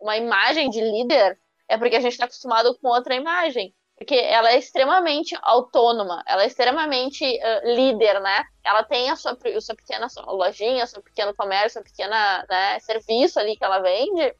[0.00, 1.38] uma imagem de líder,
[1.68, 3.74] é porque a gente está acostumado com outra imagem.
[3.96, 8.42] Porque ela é extremamente autônoma, ela é extremamente uh, líder, né?
[8.64, 13.38] Ela tem a sua, a sua pequena lojinha, seu pequeno comércio, seu pequeno né, serviço
[13.38, 14.34] ali que ela vende,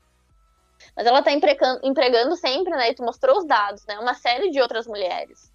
[0.97, 2.91] mas ela está empregando, sempre, né?
[2.91, 3.99] E tu mostrou os dados, né?
[3.99, 5.53] Uma série de outras mulheres.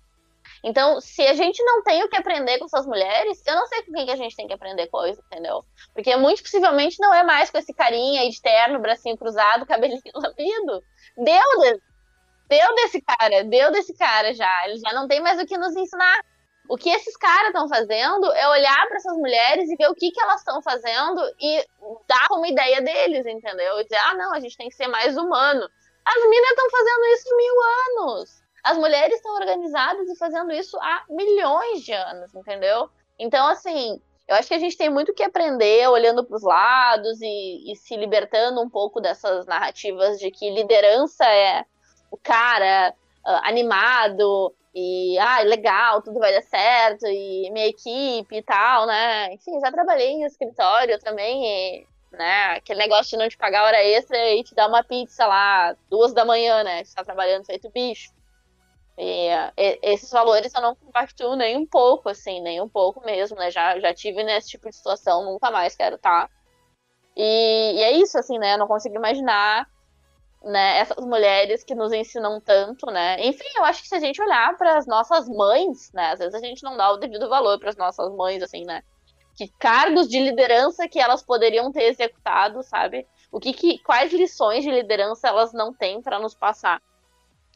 [0.64, 3.84] Então, se a gente não tem o que aprender com essas mulheres, eu não sei
[3.84, 5.64] com quem que a gente tem que aprender coisa, entendeu?
[5.94, 10.02] Porque muito possivelmente não é mais com esse carinha aí de terno, bracinho cruzado, cabelinho
[10.16, 10.84] lambido.
[11.18, 11.80] Deu,
[12.50, 14.68] deu desse cara, deu desse cara já.
[14.68, 16.24] Ele já não tem mais o que nos ensinar.
[16.70, 20.12] O que esses caras estão fazendo é olhar para essas mulheres e ver o que,
[20.12, 21.66] que elas estão fazendo e
[22.08, 23.80] dar como ideia deles, entendeu?
[23.80, 25.70] E dizer, ah, não, a gente tem que ser mais humano.
[26.06, 27.56] As meninas estão fazendo isso mil
[28.06, 28.44] anos.
[28.64, 32.90] As mulheres estão organizadas e fazendo isso há milhões de anos, entendeu?
[33.18, 37.22] Então, assim, eu acho que a gente tem muito que aprender olhando para os lados
[37.22, 41.66] e, e se libertando um pouco dessas narrativas de que liderança é
[42.12, 42.94] o cara
[43.26, 49.34] uh, animado e ah, legal, tudo vai dar certo, e minha equipe e tal, né?
[49.34, 52.58] Enfim, já trabalhei em escritório também, e, né?
[52.58, 56.14] Aquele negócio de não te pagar hora extra e te dar uma pizza lá, duas
[56.14, 56.84] da manhã, né?
[56.84, 58.14] Você tá trabalhando feito bicho.
[59.00, 63.36] E, e, esses valores eu não compactuo nem um pouco, assim, nem um pouco mesmo,
[63.36, 63.50] né?
[63.50, 66.28] Já, já tive nesse tipo de situação, nunca mais quero estar.
[66.28, 66.34] Tá.
[67.16, 68.54] E, e é isso, assim, né?
[68.54, 69.68] Eu não consigo imaginar
[70.48, 73.18] né, essas mulheres que nos ensinam tanto, né?
[73.26, 76.12] Enfim, eu acho que se a gente olhar para as nossas mães, né?
[76.12, 78.82] Às vezes a gente não dá o devido valor para as nossas mães, assim, né?
[79.36, 83.06] Que cargos de liderança que elas poderiam ter executado, sabe?
[83.32, 86.82] O que, que quais lições de liderança elas não têm para nos passar?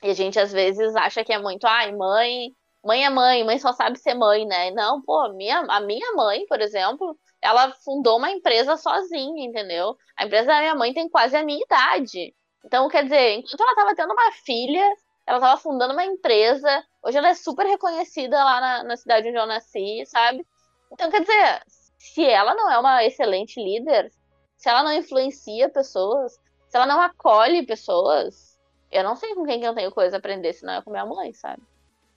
[0.04, 3.58] E a gente às vezes acha que é muito, ai, mãe, mãe é mãe, mãe
[3.58, 4.72] só sabe ser mãe, né?
[4.72, 9.96] Não, pô, minha, a minha mãe, por exemplo, ela fundou uma empresa sozinha, entendeu?
[10.18, 12.34] A empresa da minha mãe tem quase a minha idade.
[12.64, 14.96] Então, quer dizer, enquanto ela estava tendo uma filha,
[15.26, 16.84] ela estava fundando uma empresa.
[17.04, 20.46] Hoje ela é super reconhecida lá na, na cidade onde eu nasci, sabe?
[20.92, 21.64] Então, quer dizer,
[21.98, 24.12] se ela não é uma excelente líder,
[24.58, 26.34] se ela não influencia pessoas,
[26.68, 28.60] se ela não acolhe pessoas,
[28.92, 31.06] eu não sei com quem que eu tenho coisa a aprender, senão é com minha
[31.06, 31.62] mãe, sabe?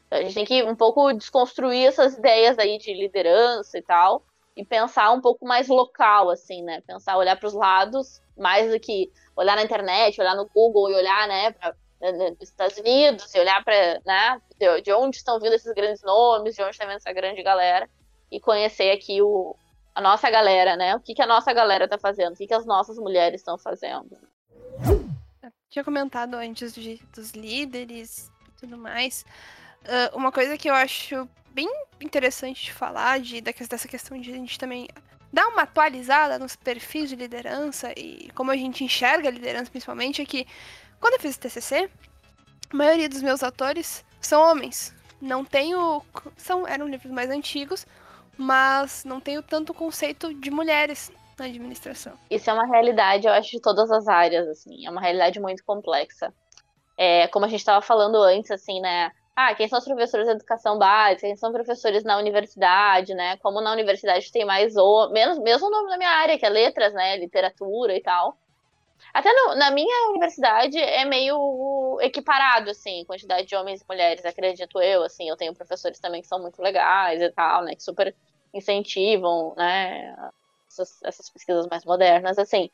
[0.07, 4.25] Então a gente tem que um pouco desconstruir essas ideias aí de liderança e tal,
[4.57, 6.81] e pensar um pouco mais local, assim, né?
[6.87, 10.95] Pensar, olhar para os lados, mais do que olhar na internet, olhar no Google e
[10.95, 15.17] olhar, né, para né, né, os Estados Unidos e olhar para, né, de, de, onde
[15.17, 17.89] estão vindo esses grandes nomes, de onde está vindo essa grande galera,
[18.31, 19.57] e conhecer aqui o,
[19.95, 20.95] a nossa galera, né?
[20.95, 23.59] O que, que a nossa galera está fazendo, o que, que as nossas mulheres estão
[23.59, 24.17] fazendo
[25.75, 29.27] tinha comentado antes de, dos líderes e tudo mais.
[29.85, 31.69] Uh, uma coisa que eu acho bem
[32.01, 34.89] interessante de falar de, dessa questão de a gente também
[35.33, 40.23] dar uma atualizada nos perfis de liderança e como a gente enxerga a liderança principalmente
[40.23, 40.47] é que
[41.01, 41.91] quando eu fiz o TCC,
[42.73, 44.95] a maioria dos meus autores são homens.
[45.21, 46.03] Não tenho.
[46.37, 47.87] São, eram livros mais antigos,
[48.37, 52.15] mas não tenho tanto conceito de mulheres na administração.
[52.31, 55.65] Isso é uma realidade, eu acho, de todas as áreas, assim, é uma realidade muito
[55.65, 56.33] complexa.
[56.97, 59.11] É, como a gente estava falando antes, assim, né?
[59.37, 63.37] Ah, quem são os professores de educação básica, quem são professores na universidade, né?
[63.39, 66.95] Como na universidade tem mais ou menos, mesmo nome na minha área, que é letras,
[66.95, 67.17] né?
[67.17, 68.37] Literatura e tal.
[69.13, 74.81] Até no, na minha universidade é meio equiparado, assim, quantidade de homens e mulheres, acredito
[74.83, 75.29] eu, assim.
[75.29, 77.75] Eu tenho professores também que são muito legais e tal, né?
[77.75, 78.15] Que super
[78.53, 80.15] incentivam, né?
[80.75, 82.71] essas, essas pesquisas mais modernas, assim.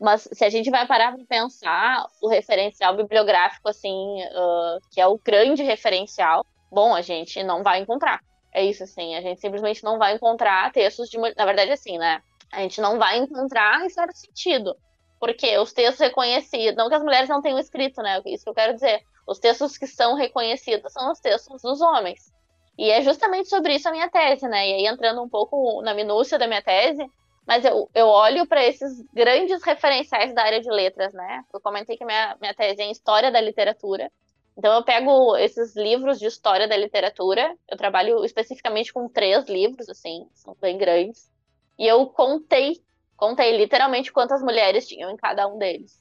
[0.00, 5.06] Mas se a gente vai parar para pensar, o referencial bibliográfico, assim, uh, que é
[5.06, 8.20] o grande referencial, bom, a gente não vai encontrar.
[8.52, 11.18] É isso, assim, a gente simplesmente não vai encontrar textos de.
[11.18, 12.22] Na verdade, assim, né?
[12.52, 14.76] A gente não vai encontrar em certo sentido.
[15.20, 18.22] Porque os textos reconhecidos, não que as mulheres não tenham escrito, né?
[18.26, 19.02] Isso que eu quero dizer.
[19.26, 22.32] Os textos que são reconhecidos são os textos dos homens.
[22.78, 24.68] E é justamente sobre isso a minha tese, né?
[24.68, 27.04] E aí, entrando um pouco na minúcia da minha tese,
[27.48, 31.42] mas eu, eu olho para esses grandes referenciais da área de letras, né?
[31.50, 34.12] Eu comentei que minha, minha tese é em História da Literatura.
[34.54, 39.88] Então eu pego esses livros de História da Literatura, eu trabalho especificamente com três livros,
[39.88, 41.32] assim, são bem grandes.
[41.78, 42.82] E eu contei,
[43.16, 45.98] contei literalmente quantas mulheres tinham em cada um deles.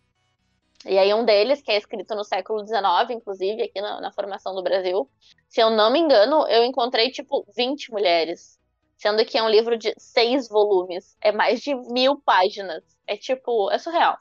[0.86, 4.54] E aí um deles, que é escrito no século XIX, inclusive, aqui na, na formação
[4.54, 5.10] do Brasil,
[5.48, 8.60] se eu não me engano, eu encontrei, tipo, 20 mulheres
[8.98, 11.16] Sendo que é um livro de seis volumes.
[11.22, 12.84] É mais de mil páginas.
[13.06, 14.18] É tipo, é surreal.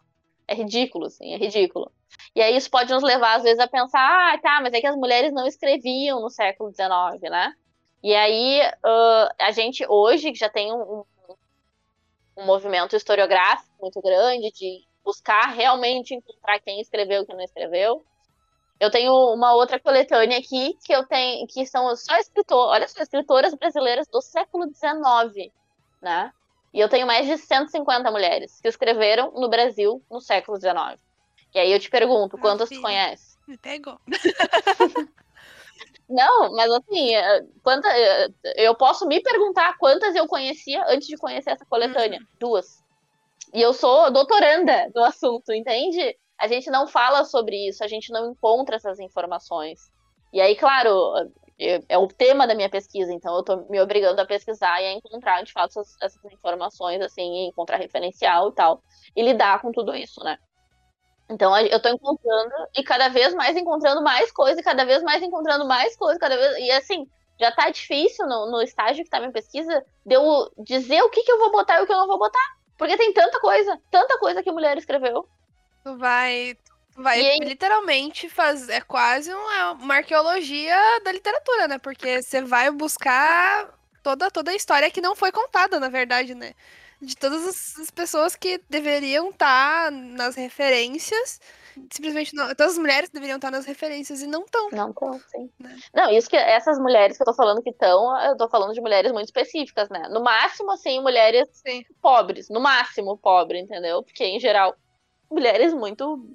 [0.46, 1.90] É ridículo, assim, é ridículo.
[2.34, 4.86] E aí isso pode nos levar, às vezes, a pensar, ah, tá, mas é que
[4.86, 7.52] as mulheres não escreviam no século XIX, né?
[8.02, 11.04] E aí uh, a gente hoje, já tem um,
[12.36, 18.04] um movimento historiográfico muito grande de buscar realmente encontrar quem escreveu e quem não escreveu,
[18.78, 23.00] eu tenho uma outra coletânea aqui que eu tenho, que são só escritoras, olha só,
[23.02, 25.52] escritoras brasileiras do século XIX,
[26.02, 26.32] né?
[26.72, 31.00] E eu tenho mais de 150 mulheres que escreveram no Brasil no século XIX.
[31.54, 33.38] E aí eu te pergunto, quantas tu conhece?
[33.48, 33.98] Me pegou.
[36.08, 41.16] Não, mas assim, é, quanta, é, eu posso me perguntar quantas eu conhecia antes de
[41.16, 42.20] conhecer essa coletânea.
[42.20, 42.26] Uhum.
[42.38, 42.84] Duas.
[43.54, 46.16] E eu sou doutoranda no assunto, entende?
[46.38, 49.80] A gente não fala sobre isso, a gente não encontra essas informações.
[50.32, 50.90] E aí, claro,
[51.58, 54.92] é o tema da minha pesquisa, então eu estou me obrigando a pesquisar e a
[54.92, 58.82] encontrar, de fato, essas, essas informações, assim, encontrar referencial e tal,
[59.14, 60.36] e lidar com tudo isso, né?
[61.28, 65.22] Então eu estou encontrando e cada vez mais encontrando mais coisa, e cada vez mais
[65.22, 66.58] encontrando mais coisa, cada vez.
[66.58, 67.06] E assim,
[67.40, 71.22] já tá difícil no, no estágio que tá minha pesquisa de eu dizer o que,
[71.22, 72.56] que eu vou botar e o que eu não vou botar.
[72.78, 75.26] Porque tem tanta coisa, tanta coisa que a mulher escreveu.
[75.86, 76.58] Tu vai,
[76.96, 77.38] vai aí...
[77.38, 78.72] literalmente fazer.
[78.72, 81.78] É quase uma, uma arqueologia da literatura, né?
[81.78, 83.72] Porque você vai buscar
[84.02, 86.54] toda, toda a história que não foi contada, na verdade, né?
[87.00, 91.40] De todas as pessoas que deveriam estar tá nas referências
[91.90, 94.70] simplesmente não, todas as mulheres deveriam estar nas referências e não estão.
[94.70, 95.50] Não estão, sim.
[95.60, 95.76] Né?
[95.94, 98.80] Não, isso que essas mulheres que eu tô falando que estão, eu tô falando de
[98.80, 100.08] mulheres muito específicas, né?
[100.08, 101.84] No máximo, assim, mulheres sim.
[102.00, 104.02] pobres, no máximo pobre, entendeu?
[104.02, 104.74] Porque, em geral,
[105.30, 106.26] mulheres muito,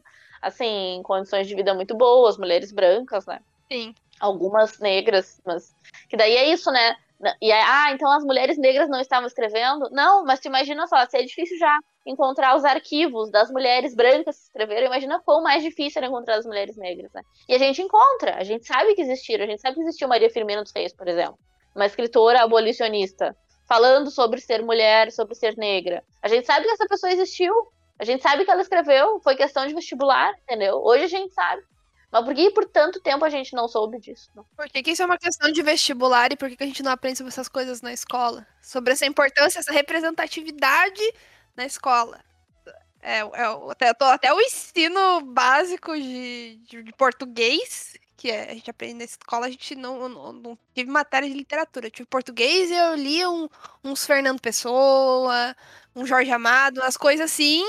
[0.41, 3.39] assim, em condições de vida muito boas, mulheres brancas, né?
[3.71, 3.95] Sim.
[4.19, 5.75] Algumas negras, mas.
[6.09, 6.95] Que daí é isso, né?
[7.41, 9.89] E aí, ah, então as mulheres negras não estavam escrevendo?
[9.91, 14.37] Não, mas tu imagina só, se é difícil já encontrar os arquivos das mulheres brancas
[14.37, 17.21] que escreveram, imagina quão mais difícil era encontrar as mulheres negras, né?
[17.47, 20.29] E a gente encontra, a gente sabe que existiram, a gente sabe que existiu Maria
[20.29, 21.37] Firmina dos Reis, por exemplo,
[21.75, 23.35] uma escritora abolicionista,
[23.67, 26.03] falando sobre ser mulher, sobre ser negra.
[26.21, 27.53] A gente sabe que essa pessoa existiu,
[28.01, 30.81] a gente sabe que ela escreveu, foi questão de vestibular, entendeu?
[30.83, 31.61] Hoje a gente sabe.
[32.11, 34.27] Mas por que por tanto tempo a gente não soube disso?
[34.35, 34.43] Não?
[34.57, 36.81] Por que, que isso é uma questão de vestibular e por que, que a gente
[36.81, 38.47] não aprende sobre essas coisas na escola?
[38.59, 41.13] Sobre essa importância, essa representatividade
[41.55, 42.19] na escola.
[43.03, 48.69] É, é até, até o ensino básico de, de, de português, que é, a gente
[48.71, 51.85] aprende na escola, a gente não, não, não tive matéria de literatura.
[51.85, 53.47] Eu tive português e eu li um,
[53.83, 55.55] uns Fernando Pessoa,
[55.95, 57.63] um Jorge Amado, as coisas assim,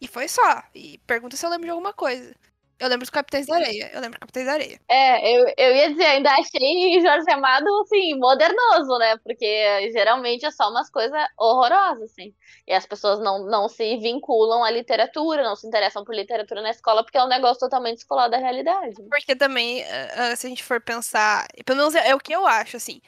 [0.00, 0.62] e foi só.
[0.74, 2.34] E pergunta se eu lembro de alguma coisa.
[2.78, 3.90] Eu lembro dos Capitães da Areia.
[3.92, 4.80] Eu lembro dos Capitães da Areia.
[4.88, 9.16] É, eu, eu ia dizer, ainda achei Jorge Amado, assim, modernoso, né?
[9.18, 12.32] Porque geralmente é só umas coisas horrorosas, assim.
[12.68, 16.70] E as pessoas não, não se vinculam à literatura, não se interessam por literatura na
[16.70, 18.94] escola, porque é um negócio totalmente descolado da realidade.
[19.10, 22.76] Porque também, uh, se a gente for pensar, pelo menos é, o que eu acho,
[22.76, 23.00] assim,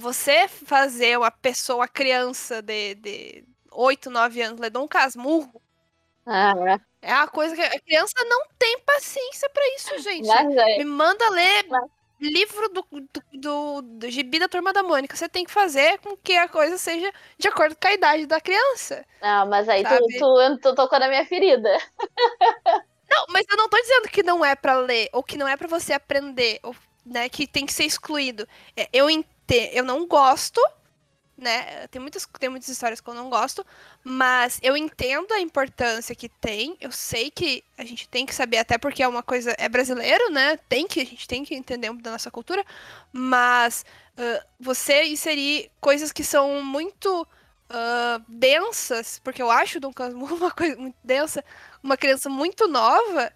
[0.00, 5.61] você fazer uma pessoa, criança de, de 8, 9 anos, ler Dom Casmurro,
[6.26, 6.92] ah, é.
[7.02, 10.30] É a coisa que a criança não tem paciência para isso, gente.
[10.30, 10.78] É.
[10.78, 11.82] Me manda ler Mas...
[12.20, 15.16] livro do, do, do, do gibi da Turma da Mônica.
[15.16, 18.40] Você tem que fazer com que a coisa seja de acordo com a idade da
[18.40, 19.04] criança.
[19.20, 21.76] Ah, mas aí tu, tu, tu tocou na minha ferida.
[23.10, 25.54] Não, mas eu não tô dizendo que não é para ler, ou que não é
[25.54, 28.48] para você aprender, ou né, que tem que ser excluído.
[28.74, 30.58] É, eu entendo, eu não gosto
[31.42, 31.86] né?
[31.88, 33.66] Tem muitas, tem muitas histórias que eu não gosto,
[34.02, 36.76] mas eu entendo a importância que tem.
[36.80, 39.54] Eu sei que a gente tem que saber, até porque é uma coisa.
[39.58, 40.56] É brasileiro, né?
[40.68, 42.64] Tem que, a gente tem que entender da nossa cultura,
[43.12, 43.84] mas
[44.16, 47.26] uh, você inserir coisas que são muito.
[47.74, 51.42] Uh, densas, porque eu acho Dom Casmurro uma coisa muito densa,
[51.82, 53.32] uma criança muito nova,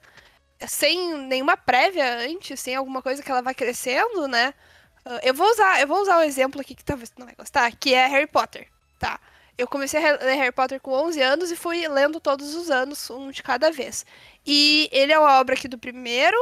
[0.68, 4.52] sem nenhuma prévia antes, sem alguma coisa que ela vai crescendo, né?
[5.22, 7.70] Eu vou usar, eu vou usar um exemplo aqui que talvez você não vai gostar,
[7.76, 9.20] que é Harry Potter, tá?
[9.56, 13.08] Eu comecei a ler Harry Potter com 11 anos e fui lendo todos os anos,
[13.10, 14.04] um de cada vez.
[14.44, 16.36] E ele é uma obra aqui do primeiro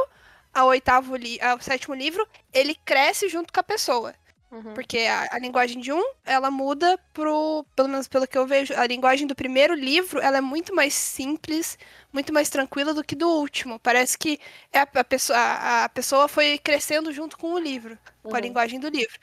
[0.55, 4.15] ao oitavo li ao sétimo livro, ele cresce junto com a pessoa.
[4.55, 4.73] Uhum.
[4.73, 7.65] Porque a, a, linguagem de um, ela muda pro.
[7.75, 10.93] Pelo menos pelo que eu vejo, a linguagem do primeiro livro, ela é muito mais
[10.93, 11.77] simples,
[12.13, 13.77] muito mais tranquila do que do último.
[13.79, 14.39] Parece que
[14.71, 18.29] é a, a pessoa, a, a, pessoa foi crescendo junto com o livro, uhum.
[18.29, 18.45] com a uhum.
[18.45, 19.19] linguagem do livro.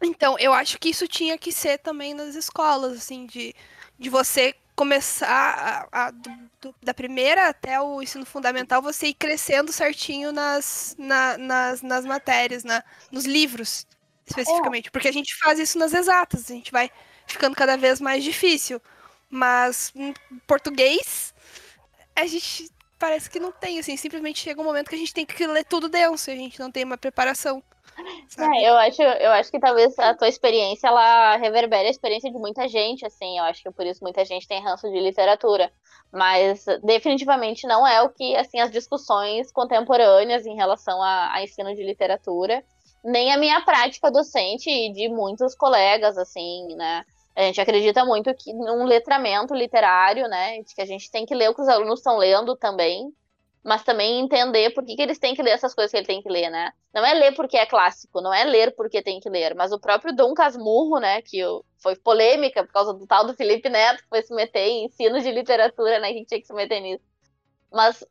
[0.00, 3.52] Então, eu acho que isso tinha que ser também nas escolas, assim, de,
[3.98, 6.30] de você começar a, a, do,
[6.60, 12.04] do, da primeira até o ensino fundamental, você ir crescendo certinho nas, na, nas, nas
[12.04, 13.86] matérias, na, nos livros
[14.26, 14.90] especificamente, é.
[14.90, 16.90] porque a gente faz isso nas exatas, a gente vai
[17.26, 18.80] ficando cada vez mais difícil.
[19.28, 20.14] Mas em
[20.46, 21.34] português,
[22.14, 25.26] a gente parece que não tem, assim, simplesmente chega um momento que a gente tem
[25.26, 27.62] que ler tudo denso, a gente não tem uma preparação.
[28.38, 32.38] É, eu, acho, eu acho que talvez a tua experiência ela reverbere a experiência de
[32.38, 35.72] muita gente, assim, eu acho que por isso muita gente tem ranço de literatura,
[36.12, 41.74] mas definitivamente não é o que, assim, as discussões contemporâneas em relação a, a ensino
[41.74, 42.62] de literatura
[43.04, 47.04] nem a minha prática docente e de muitos colegas, assim, né?
[47.36, 50.62] A gente acredita muito que num letramento literário, né?
[50.62, 53.12] De que a gente tem que ler o que os alunos estão lendo também.
[53.64, 56.22] mas também entender por que, que eles têm que ler essas coisas que ele tem
[56.22, 56.72] que ler, né?
[56.94, 59.80] Não é ler porque é clássico, não é ler porque tem que ler, mas o
[59.80, 61.40] próprio Dom Casmurro, né, que
[61.82, 65.20] foi polêmica por causa do tal do Felipe Neto, que foi se meter em ensino
[65.20, 67.04] de literatura, né, que tinha que se meter nisso.
[67.72, 68.04] Mas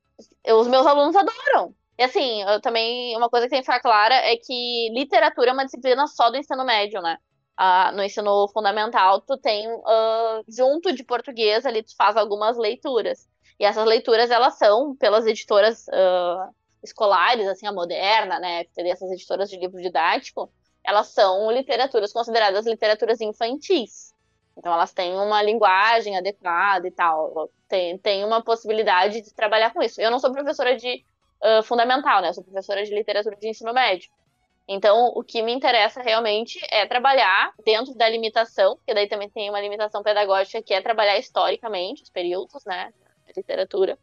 [0.47, 1.73] os meus alunos adoram.
[1.97, 5.53] E assim, eu também, uma coisa que tem que ficar clara é que literatura é
[5.53, 7.17] uma disciplina só do ensino médio, né?
[7.57, 13.29] Uh, no ensino fundamental, tu tem, uh, junto de português, ali tu faz algumas leituras.
[13.57, 19.49] E essas leituras, elas são pelas editoras uh, escolares, assim, a Moderna, né, essas editoras
[19.49, 20.51] de livro didático,
[20.83, 24.13] elas são literaturas consideradas literaturas infantis.
[24.57, 27.49] Então, elas têm uma linguagem adequada e tal.
[27.67, 29.99] Tem, tem uma possibilidade de trabalhar com isso.
[29.99, 31.03] Eu não sou professora de
[31.63, 32.29] fundamental, né?
[32.29, 34.09] Eu sou professora de literatura de ensino médio.
[34.67, 39.49] Então, o que me interessa realmente é trabalhar dentro da limitação, porque daí também tem
[39.49, 42.91] uma limitação pedagógica que é trabalhar historicamente os períodos, né?
[43.35, 43.97] literatura,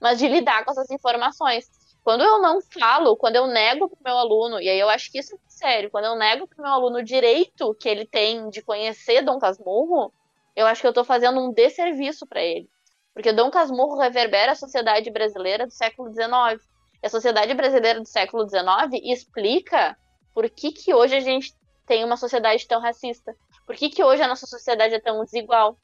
[0.00, 1.70] mas de lidar com essas informações.
[2.02, 5.10] Quando eu não falo, quando eu nego para o meu aluno, e aí eu acho
[5.10, 8.04] que isso é sério, quando eu nego para o meu aluno o direito que ele
[8.04, 10.12] tem de conhecer Dom Casmurro,
[10.56, 12.68] eu acho que eu estou fazendo um desserviço para ele.
[13.14, 16.66] Porque Dom Casmurro reverbera a sociedade brasileira do século XIX.
[17.02, 18.62] E a sociedade brasileira do século XIX
[19.04, 19.96] explica
[20.34, 21.54] por que, que hoje a gente
[21.86, 23.34] tem uma sociedade tão racista.
[23.66, 25.76] Por que, que hoje a nossa sociedade é tão desigual?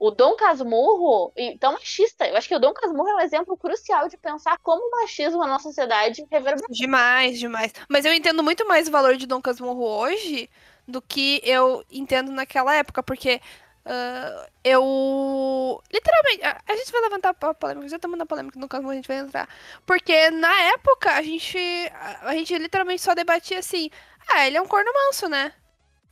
[0.00, 1.30] o Dom Casmurro,
[1.60, 4.82] tão machista, eu acho que o Dom Casmurro é um exemplo crucial de pensar como
[4.82, 6.66] o machismo na nossa sociedade reverbera.
[6.70, 7.74] Demais, demais.
[7.86, 10.48] Mas eu entendo muito mais o valor de Dom Casmurro hoje
[10.88, 13.42] do que eu entendo naquela época, porque
[13.86, 15.82] uh, eu.
[15.92, 18.96] Literalmente, a, a, gente vai levantar a polêmica, já estamos na polêmica do Casmurro, a
[18.96, 19.48] gente vai entrar.
[19.86, 21.58] Porque na época a gente,
[21.94, 23.90] a, a gente literalmente só debatia assim:
[24.28, 25.52] ah, ele é um corno manso, né?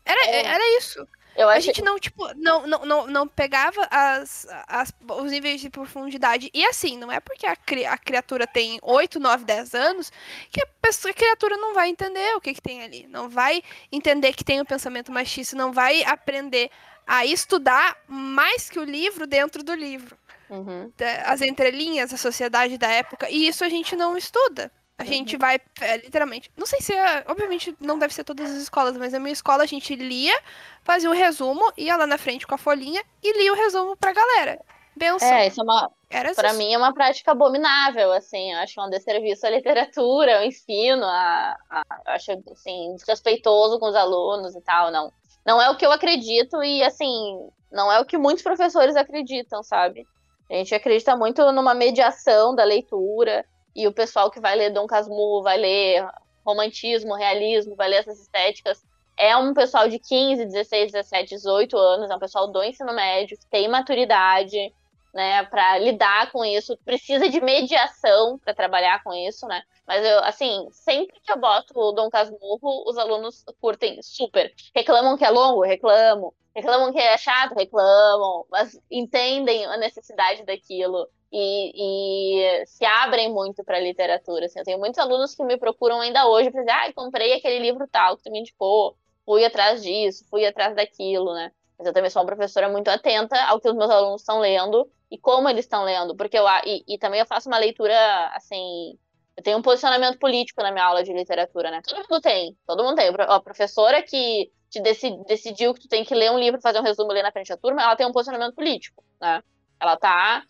[0.05, 0.45] Era, é.
[0.47, 1.07] era isso.
[1.39, 4.93] Eu a gente não, tipo, não, não, não, não pegava as, as,
[5.23, 6.51] os níveis de profundidade.
[6.53, 10.13] E assim, não é porque a, cri, a criatura tem 8, 9, 10 anos
[10.51, 13.07] que a, pessoa, a criatura não vai entender o que, que tem ali.
[13.07, 13.63] Não vai
[13.93, 16.73] entender que tem o um pensamento machista, não vai aprender
[17.09, 20.15] a estudar mais que o livro dentro do livro.
[20.51, 20.93] Uhum.
[21.25, 23.31] As entrelinhas, a sociedade da época.
[23.31, 24.71] E isso a gente não estuda.
[24.99, 25.41] A gente uhum.
[25.41, 26.51] vai, é, literalmente.
[26.57, 27.25] Não sei se é.
[27.27, 30.39] Obviamente não deve ser todas as escolas, mas na minha escola a gente lia,
[30.83, 34.13] fazia um resumo, ia lá na frente com a folhinha e lia o resumo pra
[34.13, 34.61] galera.
[34.95, 35.29] Benção.
[35.29, 35.91] É, isso é uma.
[36.11, 38.53] Era pra mim é uma prática abominável, assim.
[38.53, 43.89] Eu acho um desserviço à literatura, ao ensino, a, a, eu acho, assim, desrespeitoso com
[43.89, 44.91] os alunos e tal.
[44.91, 45.13] Não.
[45.49, 49.63] Não é o que eu acredito e, assim, não é o que muitos professores acreditam,
[49.63, 50.07] sabe?
[50.51, 54.87] A gente acredita muito numa mediação da leitura e o pessoal que vai ler Dom
[54.87, 56.07] Casmurro, vai ler
[56.45, 58.85] romantismo, realismo, vai ler essas estéticas,
[59.17, 63.39] é um pessoal de 15, 16, 17, 18 anos, é um pessoal do ensino médio,
[63.39, 64.75] que tem maturidade,
[65.15, 69.63] né, para lidar com isso, precisa de mediação para trabalhar com isso, né?
[69.87, 74.53] Mas eu, assim, sempre que eu boto o Dom Casmurro, os alunos curtem super.
[74.75, 75.63] Reclamam que é longo?
[75.63, 76.33] Reclamam.
[76.55, 77.55] Reclamam que é chato?
[77.55, 78.45] Reclamam.
[78.51, 84.47] Mas entendem a necessidade daquilo e, e se abrem muito para a literatura.
[84.47, 84.59] Assim.
[84.59, 87.89] Eu tenho muitos alunos que me procuram ainda hoje para dizer, ah, comprei aquele livro
[87.91, 91.51] tal que tu me indicou, fui atrás disso, fui atrás daquilo, né?
[91.79, 94.91] Mas eu também sou uma professora muito atenta ao que os meus alunos estão lendo
[95.11, 97.95] e como eles estão lendo, porque eu e, e, também eu faço uma leitura
[98.35, 98.99] assim,
[99.37, 101.81] eu tenho um posicionamento político na minha aula de literatura, né?
[101.83, 103.09] Todo mundo tem, todo mundo tem.
[103.09, 106.83] A professora que te decid, decidiu que tu tem que ler um livro, fazer um
[106.83, 109.43] resumo, ler na frente da turma, ela tem um posicionamento político, né?
[109.81, 110.43] Ela tá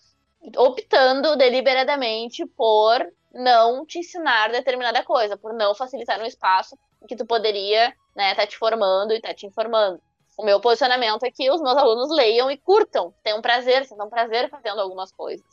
[0.56, 7.16] optando deliberadamente por não te ensinar determinada coisa, por não facilitar um espaço em que
[7.16, 10.00] tu poderia né, tá te formando e tá te informando.
[10.38, 14.48] O meu posicionamento é que os meus alunos leiam e curtam, tenham prazer, sintam prazer
[14.48, 15.44] fazendo algumas coisas.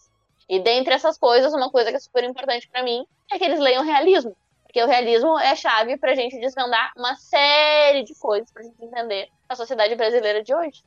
[0.47, 3.59] E dentre essas coisas, uma coisa que é super importante para mim é que eles
[3.59, 8.51] leiam realismo, porque o realismo é chave para a gente desvendar uma série de coisas
[8.51, 10.83] para gente entender a sociedade brasileira de hoje.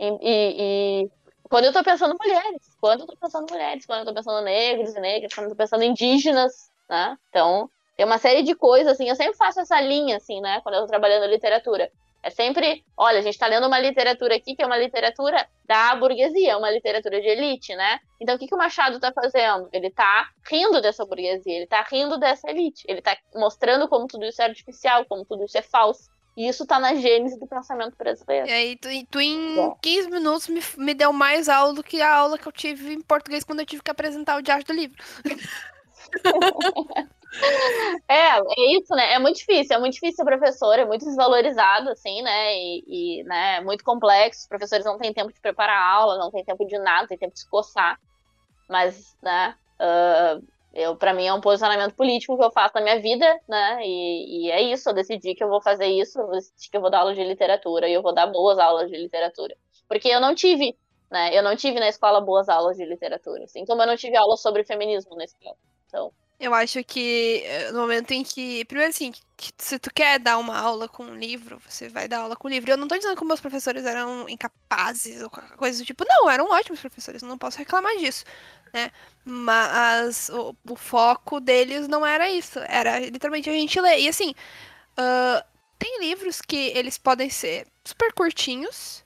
[0.00, 1.10] E, e, e
[1.50, 4.94] quando eu tô pensando mulheres, quando eu tô pensando mulheres, quando eu tô pensando negros
[4.94, 7.18] e negras, quando eu tô pensando indígenas, né?
[7.28, 10.62] Então, tem uma série de coisas, assim, eu sempre faço essa linha, assim, né?
[10.62, 11.92] Quando eu tô trabalhando literatura.
[12.24, 15.94] É sempre, olha, a gente tá lendo uma literatura aqui que é uma literatura da
[15.94, 18.00] burguesia, é uma literatura de elite, né?
[18.18, 19.68] Então, o que, que o Machado tá fazendo?
[19.70, 24.24] Ele tá rindo dessa burguesia, ele tá rindo dessa elite, ele tá mostrando como tudo
[24.24, 26.08] isso é artificial, como tudo isso é falso.
[26.34, 28.48] E isso tá na gênese do pensamento brasileiro.
[28.48, 29.74] E aí, tu, tu em é.
[29.82, 33.02] 15 minutos me, me deu mais aula do que a aula que eu tive em
[33.02, 34.96] português quando eu tive que apresentar o diário do livro.
[38.08, 39.14] é, é isso, né?
[39.14, 42.54] É muito difícil, é muito difícil ser professor, é muito desvalorizado, assim, né?
[42.56, 44.42] E, e né, é muito complexo.
[44.42, 47.18] Os professores não têm tempo de preparar aula, não têm tempo de nada, não têm
[47.18, 47.98] tempo de se coçar.
[48.68, 53.00] Mas, né, Uh, eu, para mim, é um posicionamento político que eu faço na minha
[53.00, 53.78] vida, né?
[53.82, 56.80] E, e, é isso, eu decidi que eu vou fazer isso, eu decidi que eu
[56.80, 59.56] vou dar aula de literatura e eu vou dar boas aulas de literatura.
[59.88, 60.76] Porque eu não tive,
[61.10, 61.36] né?
[61.36, 64.36] Eu não tive na escola boas aulas de literatura, assim, como eu não tive aula
[64.36, 65.56] sobre feminismo na escola.
[65.86, 68.64] Então, eu acho que eh, no momento em que.
[68.64, 72.20] Primeiro, assim, que se tu quer dar uma aula com um livro, você vai dar
[72.20, 72.70] aula com o livro.
[72.70, 76.04] Eu não tô dizendo que meus professores eram incapazes ou coisa do tipo.
[76.08, 78.24] Não, eram ótimos professores, não posso reclamar disso.
[78.72, 78.90] Né?
[79.24, 82.58] Mas o, o foco deles não era isso.
[82.60, 84.00] Era literalmente a gente ler.
[84.00, 84.34] E assim,
[84.98, 85.44] uh,
[85.78, 89.03] tem livros que eles podem ser super curtinhos,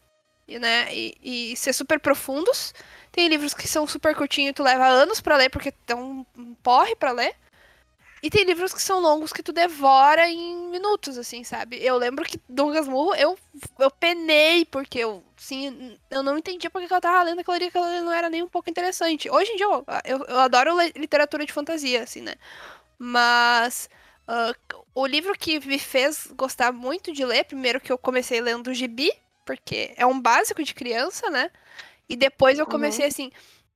[0.56, 0.88] né?
[0.94, 2.72] E, e ser super profundos.
[3.10, 6.24] Tem livros que são super curtinhos e tu leva anos para ler, porque é um
[6.62, 7.34] porre para ler.
[8.22, 11.76] E tem livros que são longos que tu devora em minutos, assim, sabe?
[11.84, 13.38] Eu lembro que Dom Casmurro, eu,
[13.78, 18.00] eu penei, porque eu, sim, eu não entendia porque eu tava lendo ali, aquilo ali
[18.00, 19.30] não era nem um pouco interessante.
[19.30, 22.34] Hoje em dia, eu, eu, eu adoro literatura de fantasia, assim, né?
[22.98, 23.88] Mas
[24.26, 28.74] uh, o livro que me fez gostar muito de ler, primeiro que eu comecei lendo
[28.74, 29.12] Gibi,
[29.48, 31.50] porque é um básico de criança, né?
[32.06, 33.08] E depois eu comecei uhum.
[33.08, 33.32] assim.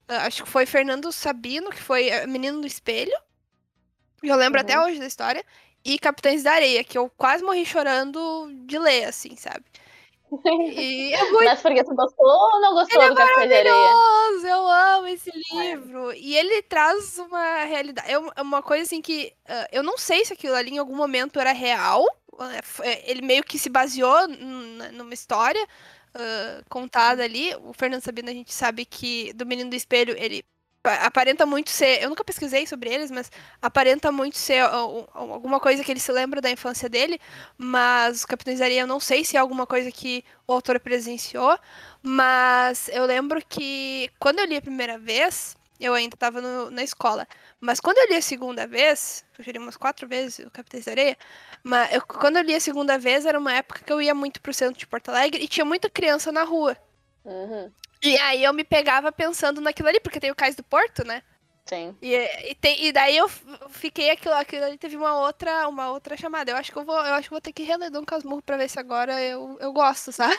[0.06, 3.16] Acho que foi Fernando Sabino, que foi Menino do Espelho.
[4.22, 4.66] Eu lembro uhum.
[4.66, 5.42] até hoje da história.
[5.82, 9.64] E Capitães da Areia, que eu quase morri chorando de ler, assim, sabe?
[10.46, 11.44] E é muito...
[11.44, 13.90] Mas porque tu gostou ou não gostou ele do é Capitães da Areia?
[14.44, 16.10] Eu amo esse livro.
[16.10, 16.18] É.
[16.18, 18.10] E ele traz uma realidade.
[18.10, 19.32] É uma coisa assim que.
[19.48, 22.04] Uh, eu não sei se aquilo ali em algum momento era real.
[23.04, 24.26] Ele meio que se baseou
[24.92, 27.54] numa história uh, contada ali.
[27.62, 30.44] O Fernando Sabino, a gente sabe que do Menino do Espelho, ele
[30.84, 32.02] aparenta muito ser.
[32.02, 33.30] Eu nunca pesquisei sobre eles, mas
[33.60, 34.60] aparenta muito ser
[35.14, 37.20] alguma coisa que ele se lembra da infância dele.
[37.56, 41.58] Mas Capitães da Areia, eu não sei se é alguma coisa que o autor presenciou.
[42.02, 47.26] Mas eu lembro que quando eu li a primeira vez, eu ainda estava na escola.
[47.60, 50.84] Mas quando eu li a segunda vez, eu já li umas quatro vezes o Capitães
[50.84, 51.16] da Areia,
[51.62, 54.40] mas eu, quando eu li a segunda vez, era uma época que eu ia muito
[54.40, 56.76] pro centro de Porto Alegre e tinha muita criança na rua.
[57.24, 57.70] Uhum.
[58.02, 61.22] E aí eu me pegava pensando naquilo ali, porque tem o Cais do Porto, né?
[61.64, 61.96] Sim.
[62.02, 62.16] E,
[62.50, 63.28] e, tem, e daí eu
[63.70, 66.50] fiquei aquilo, aquilo ali teve uma outra, uma outra chamada.
[66.50, 68.56] Eu acho que eu vou, eu acho que vou ter que reler Dom Casmurro pra
[68.56, 70.36] ver se agora eu, eu gosto, sabe?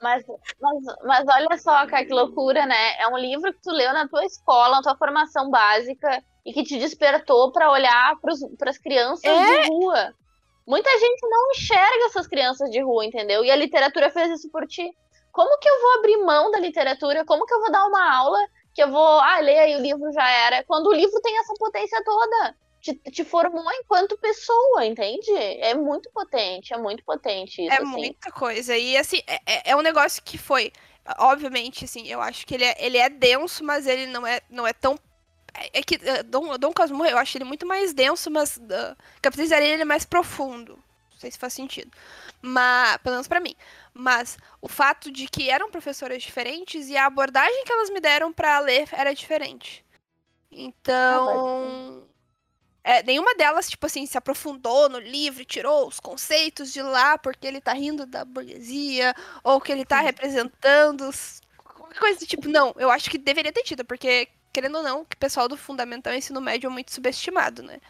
[0.00, 0.22] Mas,
[0.60, 3.00] mas, mas olha só, cara, que loucura, né?
[3.00, 6.62] É um livro que tu leu na tua escola, na tua formação básica, e que
[6.62, 9.62] te despertou para olhar para as crianças é?
[9.62, 10.14] de rua.
[10.66, 13.44] Muita gente não enxerga essas crianças de rua, entendeu?
[13.44, 14.90] E a literatura fez isso por ti.
[15.34, 17.24] Como que eu vou abrir mão da literatura?
[17.24, 18.38] Como que eu vou dar uma aula
[18.72, 21.52] que eu vou, ah, leia aí o livro já era, quando o livro tem essa
[21.54, 22.56] potência toda.
[22.80, 25.32] Te, te, formou enquanto pessoa, entende?
[25.32, 27.72] É muito potente, é muito potente isso.
[27.72, 27.84] É assim.
[27.84, 28.76] muita coisa.
[28.76, 30.70] E assim, é, é, é um negócio que foi.
[31.18, 34.66] Obviamente, assim, eu acho que ele é, ele é denso, mas ele não é, não
[34.66, 34.96] é tão.
[35.52, 38.96] É, é que uh, Dom, Dom Casmurro, eu acho ele muito mais denso, mas uh,
[39.20, 40.78] Capitães da Areia ele é mais profundo.
[41.12, 41.90] Não sei se faz sentido.
[42.46, 43.54] Mas, pelo menos pra mim.
[43.94, 48.34] Mas o fato de que eram professoras diferentes e a abordagem que elas me deram
[48.34, 49.82] para ler era diferente.
[50.52, 52.06] Então.
[52.86, 57.46] É, nenhuma delas, tipo assim, se aprofundou no livro tirou os conceitos de lá porque
[57.46, 61.10] ele tá rindo da burguesia, ou que ele tá representando
[61.56, 62.46] qualquer coisa do tipo.
[62.46, 66.12] Não, eu acho que deveria ter tido, porque, querendo ou não, o pessoal do fundamental
[66.12, 67.80] e ensino médio é muito subestimado, né?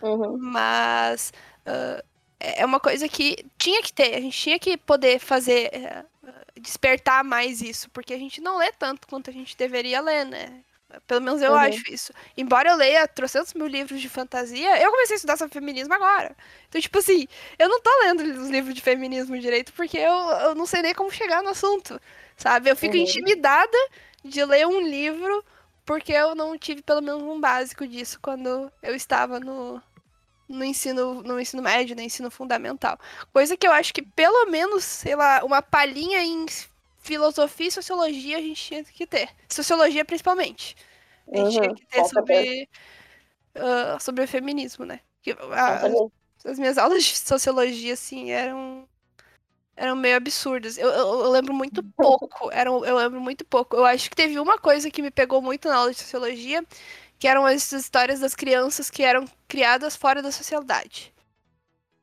[0.00, 0.38] Uhum.
[0.38, 1.30] Mas
[1.66, 2.02] uh,
[2.42, 7.22] é uma coisa que tinha que ter, a gente tinha que poder fazer, uh, despertar
[7.22, 10.62] mais isso, porque a gente não lê tanto quanto a gente deveria ler, né?
[11.06, 11.58] Pelo menos eu uhum.
[11.58, 12.12] acho isso.
[12.36, 16.36] Embora eu leia trocentos mil livros de fantasia, eu comecei a estudar sobre feminismo agora.
[16.68, 17.26] Então, tipo assim,
[17.58, 20.94] eu não tô lendo os livros de feminismo direito porque eu, eu não sei nem
[20.94, 21.98] como chegar no assunto,
[22.36, 22.70] sabe?
[22.70, 23.02] Eu fico uhum.
[23.02, 23.78] intimidada
[24.22, 25.44] de ler um livro
[25.84, 29.82] porque eu não tive pelo menos um básico disso quando eu estava no,
[30.52, 32.98] no ensino, no ensino médio, no ensino fundamental.
[33.32, 36.46] Coisa que eu acho que pelo menos, sei lá, uma palhinha em
[36.98, 39.28] filosofia e sociologia a gente tinha que ter.
[39.48, 40.76] Sociologia, principalmente.
[41.32, 42.68] A gente uhum, tinha que ter sobre,
[43.56, 45.00] uh, sobre o feminismo, né?
[45.52, 48.88] As, as, minhas aulas de sociologia, assim, eram
[49.76, 50.76] eram meio absurdas.
[50.76, 52.50] Eu, eu, eu, lembro muito pouco.
[52.52, 53.76] Eram, eu lembro muito pouco.
[53.76, 56.64] Eu acho que teve uma coisa que me pegou muito na aula de sociologia,
[57.22, 61.14] que eram as histórias das crianças que eram criadas fora da sociedade.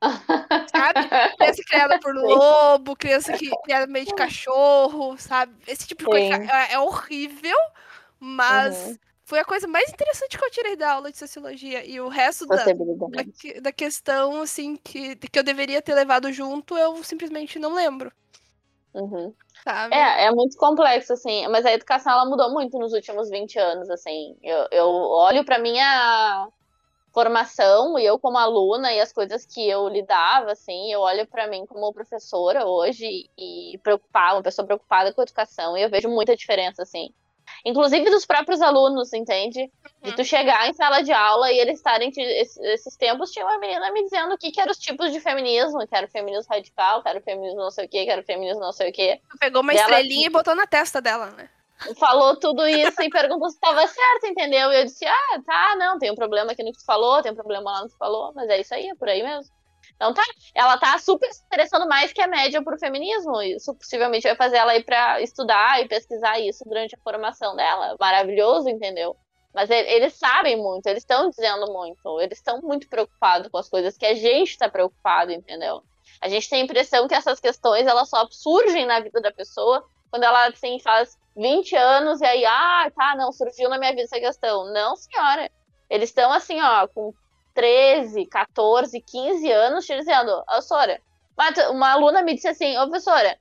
[0.02, 1.10] sabe?
[1.36, 5.54] Criança criada por lobo, criança que, criada meio de cachorro, sabe?
[5.68, 7.58] Esse tipo de coisa é, é, horrível,
[8.18, 8.98] mas uhum.
[9.26, 11.86] foi a coisa mais interessante que eu tirei da aula de sociologia.
[11.86, 12.74] E o resto da, da,
[13.62, 18.10] da, questão, assim, que, que eu deveria ter levado junto, eu simplesmente não lembro.
[18.94, 19.34] Uhum.
[19.64, 19.94] Sabe?
[19.94, 23.90] É, é muito complexo, assim, mas a educação ela mudou muito nos últimos 20 anos,
[23.90, 24.36] assim.
[24.42, 26.48] Eu, eu olho para minha
[27.14, 31.48] formação e eu como aluna e as coisas que eu lidava, assim, eu olho para
[31.48, 36.08] mim como professora hoje e preocupada, uma pessoa preocupada com a educação e eu vejo
[36.10, 37.14] muita diferença, assim.
[37.66, 39.72] Inclusive dos próprios alunos, entende?
[40.02, 42.12] De tu chegar em sala de aula e eles estarem.
[42.16, 45.86] Esses tempos tinha uma menina me dizendo o que, que eram os tipos de feminismo,
[45.88, 48.22] que era o feminismo radical, que era o feminismo não sei o que, que era
[48.22, 49.20] o feminismo não sei o que.
[49.40, 51.50] Pegou uma dela, estrelinha e botou na testa dela, né?
[51.98, 54.70] Falou tudo isso e perguntou se estava certo, entendeu?
[54.72, 57.32] E eu disse, ah, tá, não, tem um problema aqui no que tu falou, tem
[57.32, 59.59] um problema lá no que tu falou, mas é isso aí, é por aí mesmo.
[60.00, 60.24] Então tá,
[60.56, 63.42] ela tá super se interessando mais que a média pro feminismo.
[63.42, 67.98] Isso possivelmente vai fazer ela ir para estudar e pesquisar isso durante a formação dela.
[68.00, 69.18] Maravilhoso, entendeu?
[69.54, 73.98] Mas eles sabem muito, eles estão dizendo muito, eles estão muito preocupados com as coisas
[73.98, 75.84] que a gente está preocupado, entendeu?
[76.22, 79.84] A gente tem a impressão que essas questões elas só surgem na vida da pessoa
[80.10, 84.04] quando ela assim faz 20 anos e aí, ah, tá, não, surgiu na minha vida
[84.04, 84.72] essa questão.
[84.72, 85.50] Não, senhora.
[85.90, 87.14] Eles estão assim, ó, com
[87.60, 91.02] 13, 14, 15 anos te dizendo, ô, Sora,
[91.72, 93.38] uma aluna me disse assim, ô, professora,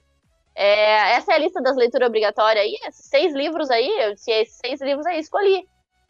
[0.56, 4.32] é, essa é a lista das leituras obrigatórias aí, esses seis livros aí, eu disse,
[4.32, 5.68] esses seis livros aí, escolhi.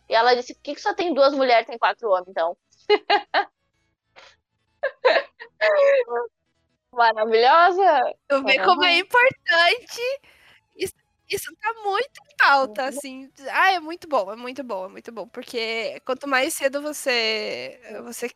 [0.09, 2.57] E ela disse, por que, que só tem duas mulheres tem quatro homens, então?
[6.91, 8.15] Maravilhosa!
[8.31, 10.01] Eu vejo como é importante
[11.29, 12.89] isso tá muito alta, uhum.
[12.89, 13.31] assim.
[13.51, 15.29] Ah, é muito bom, é muito bom, é muito bom.
[15.29, 18.31] Porque quanto mais cedo você, você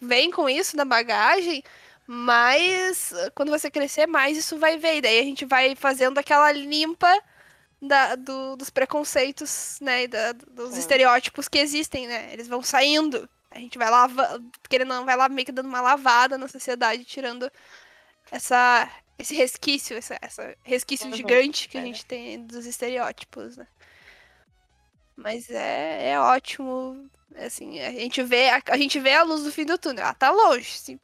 [0.00, 1.62] vem com isso na bagagem,
[2.06, 4.98] mais quando você crescer, mais isso vai ver.
[4.98, 7.12] E daí a gente vai fazendo aquela limpa
[7.80, 10.06] da, do, dos preconceitos, né?
[10.06, 12.32] Da, dos estereótipos que existem, né?
[12.32, 13.28] Eles vão saindo.
[13.50, 14.38] A gente vai lavar,
[14.68, 17.50] querendo não, vai lá meio que dando uma lavada na sociedade, tirando
[18.30, 21.80] essa, esse resquício, essa, essa resquício uhum, gigante que é.
[21.80, 23.66] a gente tem dos estereótipos, né?
[25.16, 29.52] Mas é, é ótimo, assim, a gente vê a, a gente vê a luz do
[29.52, 30.04] fim do túnel.
[30.04, 30.98] Ela tá longe, assim,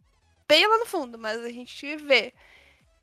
[0.48, 2.34] bem lá no fundo, mas a gente vê.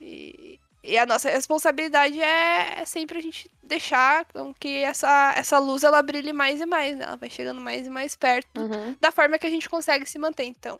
[0.01, 5.57] E, e a nossa responsabilidade é, é, sempre a gente deixar com que essa, essa
[5.59, 7.05] luz ela brilhe mais e mais, né?
[7.05, 8.95] Ela vai chegando mais e mais perto uhum.
[8.99, 10.45] da forma que a gente consegue se manter.
[10.45, 10.79] Então,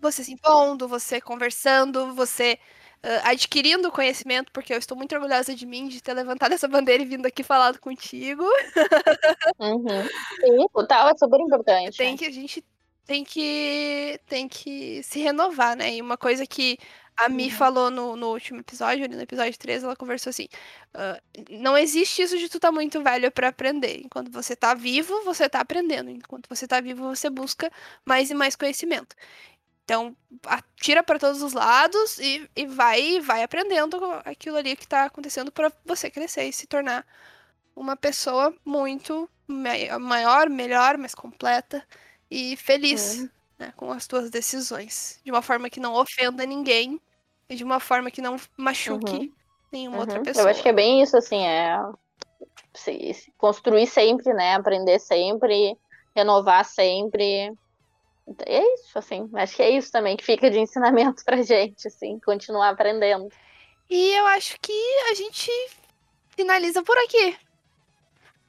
[0.00, 2.58] você se impondo, você conversando, você
[3.22, 7.06] adquirindo conhecimento, porque eu estou muito orgulhosa de mim, de ter levantado essa bandeira e
[7.06, 8.44] vindo aqui falado contigo.
[9.58, 10.02] Uhum.
[10.40, 11.96] Sim, o tal é super importante.
[11.96, 12.64] Tem que a gente
[13.06, 15.94] tem que tem que se renovar, né?
[15.94, 16.78] E uma coisa que
[17.16, 17.50] a Mi uhum.
[17.50, 20.48] falou no, no último episódio, no episódio 3, ela conversou assim:
[20.94, 24.02] uh, não existe isso de tu tá muito velho para aprender.
[24.04, 26.10] Enquanto você tá vivo, você tá aprendendo.
[26.10, 27.70] Enquanto você tá vivo, você busca
[28.04, 29.16] mais e mais conhecimento.
[29.86, 35.04] Então, atira para todos os lados e, e vai vai aprendendo aquilo ali que está
[35.04, 37.06] acontecendo para você crescer e se tornar
[37.74, 41.86] uma pessoa muito maior, melhor, mais completa
[42.28, 43.28] e feliz uhum.
[43.60, 45.20] né, com as tuas decisões.
[45.24, 47.00] De uma forma que não ofenda ninguém
[47.48, 49.32] e de uma forma que não machuque uhum.
[49.70, 50.02] nenhuma uhum.
[50.02, 50.46] outra pessoa.
[50.46, 51.78] Eu acho que é bem isso, assim, é
[52.74, 54.56] se, se construir sempre, né?
[54.56, 55.78] Aprender sempre,
[56.12, 57.56] renovar sempre.
[58.46, 59.28] É isso, assim.
[59.34, 63.28] Acho que é isso também que fica de ensinamento pra gente, assim, continuar aprendendo.
[63.88, 64.72] E eu acho que
[65.10, 65.50] a gente
[66.30, 67.36] finaliza por aqui.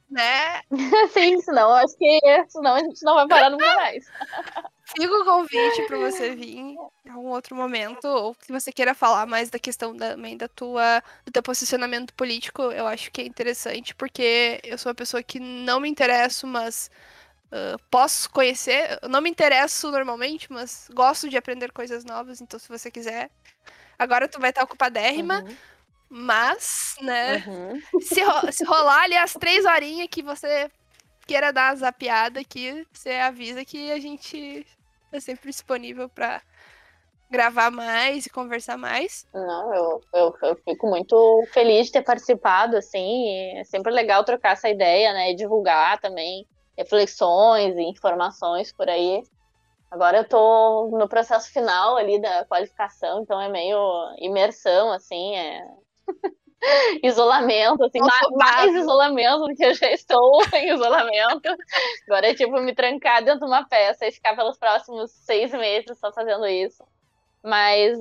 [0.09, 0.61] Né?
[1.13, 4.05] Sim, senão acho que senão a gente não vai parar nunca mais.
[4.95, 6.77] Fica o convite para você vir em
[7.09, 11.31] algum outro momento, ou se você queira falar mais da questão também da tua, do
[11.31, 15.81] teu posicionamento político, eu acho que é interessante, porque eu sou uma pessoa que não
[15.81, 16.89] me interesso, mas
[17.47, 22.59] Uh, posso conhecer, eu não me interesso normalmente, mas gosto de aprender coisas novas, então
[22.59, 23.29] se você quiser.
[23.97, 25.55] Agora tu vai estar ocupadérrima, uhum.
[26.09, 27.81] mas, né, uhum.
[28.01, 30.69] se, ro se rolar ali as três horinhas que você
[31.25, 34.67] queira dar a zapiada aqui, você avisa que a gente
[35.13, 36.41] é sempre disponível para
[37.31, 39.25] gravar mais e conversar mais.
[39.33, 44.51] Não, eu, eu, eu, fico muito feliz de ter participado, assim, é sempre legal trocar
[44.51, 46.45] essa ideia, né, e divulgar também
[46.77, 49.23] reflexões e informações por aí.
[49.89, 53.79] Agora eu tô no processo final ali da qualificação, então é meio
[54.19, 55.65] imersão, assim, é
[57.01, 61.49] isolamento, assim, mais, mais, isolamento do que eu já estou em isolamento.
[62.05, 65.97] Agora é tipo me trancar dentro de uma peça e ficar pelos próximos seis meses
[65.97, 66.83] só fazendo isso.
[67.41, 67.97] Mas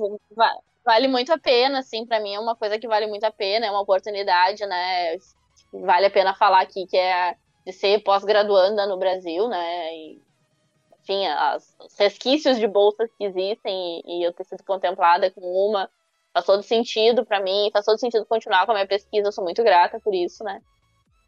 [0.85, 3.65] vale muito a pena, assim, para mim é uma coisa que vale muito a pena,
[3.65, 5.17] é uma oportunidade, né?
[5.71, 7.35] Vale a pena falar aqui que é
[7.67, 9.93] de ser pós-graduanda no Brasil, né?
[9.93, 10.21] E,
[11.01, 15.41] enfim, as, os resquícios de bolsas que existem e, e eu ter sido contemplada com
[15.41, 15.89] uma
[16.33, 19.43] faz todo sentido para mim, faz todo sentido continuar com a minha pesquisa, eu sou
[19.43, 20.61] muito grata por isso, né?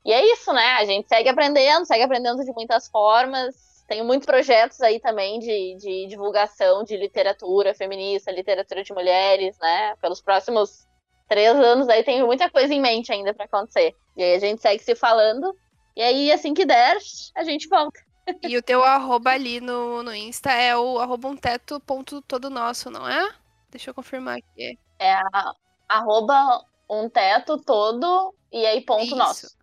[0.05, 0.75] E é isso, né?
[0.77, 3.83] A gente segue aprendendo, segue aprendendo de muitas formas.
[3.85, 9.93] Tenho muitos projetos aí também de, de divulgação de literatura feminista, literatura de mulheres, né?
[10.01, 10.87] Pelos próximos
[11.27, 13.93] três anos aí tenho muita coisa em mente ainda para acontecer.
[14.15, 15.53] E aí a gente segue se falando.
[15.99, 16.97] E aí, assim que der,
[17.35, 17.99] a gente volta.
[18.47, 22.49] E o teu arroba ali no, no Insta é o arroba um teto ponto todo
[22.49, 23.35] nosso, não é?
[23.69, 24.79] Deixa eu confirmar aqui.
[24.97, 25.53] É a,
[25.89, 29.15] arroba um teto todo e aí ponto Isso.
[29.17, 29.57] nosso.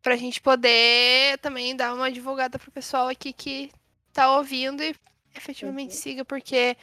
[0.00, 3.70] Pra gente poder também dar uma divulgada pro pessoal aqui que
[4.10, 4.96] tá ouvindo e
[5.36, 6.00] efetivamente uhum.
[6.00, 6.78] siga, porque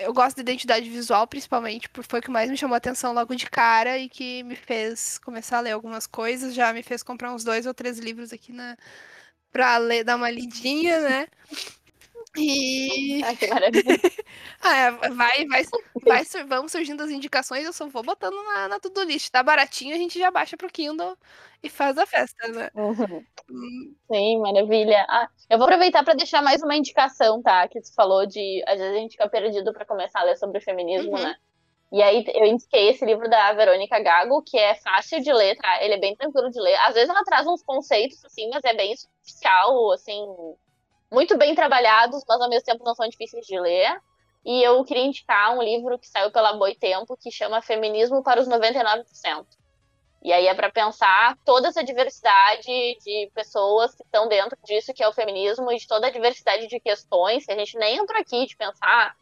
[0.00, 3.12] eu gosto de identidade visual, principalmente, porque foi o que mais me chamou a atenção
[3.12, 7.02] logo de cara e que me fez começar a ler algumas coisas, já me fez
[7.02, 8.76] comprar uns dois ou três livros aqui na,
[9.50, 11.26] pra ler, dar uma lidinha, né?
[12.36, 13.22] E.
[13.24, 13.84] Ai, que maravilha.
[14.60, 15.64] ah, é, vai, vai,
[16.04, 19.30] vai, vão surgindo as indicações, eu só vou botando na, na to-do list.
[19.30, 21.16] Tá baratinho, a gente já baixa pro Kindle
[21.62, 22.70] e faz a festa, né?
[22.74, 23.24] Uhum.
[23.50, 23.94] Hum.
[24.12, 25.06] Sim, maravilha.
[25.08, 27.68] Ah, eu vou aproveitar para deixar mais uma indicação, tá?
[27.68, 28.62] Que tu falou de.
[28.66, 31.22] Às vezes a gente fica perdido para começar a ler sobre o feminismo, uhum.
[31.22, 31.36] né?
[31.92, 35.80] E aí eu indiquei esse livro da Verônica Gago, que é fácil de ler, tá?
[35.80, 36.74] Ele é bem tranquilo de ler.
[36.86, 40.26] Às vezes ela traz uns conceitos, assim, mas é bem superficial, assim,
[41.14, 43.98] muito bem trabalhados, mas ao mesmo tempo não são difíceis de ler.
[44.44, 48.48] E eu queria indicar um livro que saiu pela Boitempo, que chama Feminismo para os
[48.48, 49.46] 99%.
[50.22, 55.02] E aí é para pensar toda essa diversidade de pessoas que estão dentro disso, que
[55.02, 58.18] é o feminismo, e de toda a diversidade de questões, que a gente nem entrou
[58.18, 59.14] aqui de pensar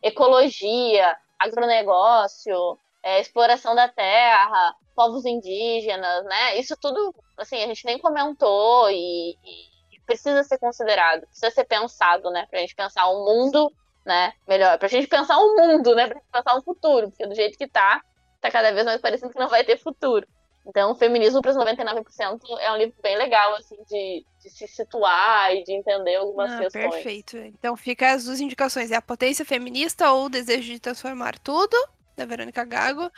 [0.00, 6.58] ecologia, agronegócio, é, exploração da terra, povos indígenas, né?
[6.58, 9.75] Isso tudo, assim, a gente nem comentou e, e
[10.06, 12.46] precisa ser considerado, precisa ser pensado, né?
[12.48, 13.72] Pra gente pensar um mundo,
[14.04, 14.32] né?
[14.46, 16.06] Melhor, pra gente pensar um mundo, né?
[16.06, 18.02] Pra gente pensar um futuro, porque do jeito que tá,
[18.40, 20.26] tá cada vez mais parecendo que não vai ter futuro.
[20.66, 25.54] Então, Feminismo para os 99% é um livro bem legal, assim, de, de se situar
[25.54, 26.94] e de entender algumas ah, questões.
[26.94, 27.36] Perfeito.
[27.36, 28.90] Então, fica as duas indicações.
[28.90, 31.76] É a potência feminista ou o desejo de transformar tudo,
[32.16, 33.08] da Verônica Gago.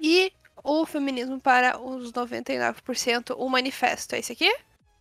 [0.00, 0.32] E
[0.64, 4.16] o feminismo para os 99%, o manifesto.
[4.16, 4.52] É esse aqui?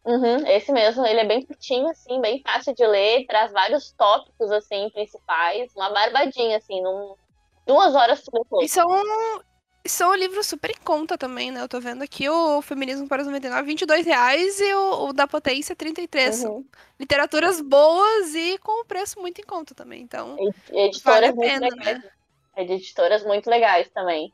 [0.05, 1.05] Uhum, esse mesmo.
[1.05, 3.25] Ele é bem curtinho, assim, bem fácil de ler.
[3.27, 5.71] Traz vários tópicos, assim, principais.
[5.75, 7.15] Uma barbadinha, assim, num...
[7.65, 8.87] duas horas por E são
[9.85, 11.61] são livros super em conta também, né?
[11.61, 15.27] Eu tô vendo aqui o Feminismo para os 99, 22 reais e o, o da
[15.27, 16.43] Potência, 33.
[16.43, 16.65] Uhum.
[16.99, 20.35] Literaturas boas e com o preço muito em conta também, então
[20.71, 22.03] editoras vale muito legais.
[22.03, 22.11] Né?
[22.57, 24.33] Editoras muito legais também.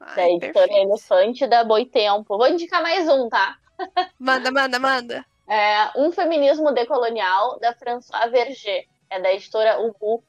[0.00, 0.88] Ai, da editora perfeito.
[0.88, 2.38] Elefante da Boitempo.
[2.38, 3.58] Vou indicar mais um, tá?
[4.18, 5.26] Manda, manda, manda.
[5.48, 8.86] É, um Feminismo Decolonial, da François Verger.
[9.10, 10.22] É da editora Ubu.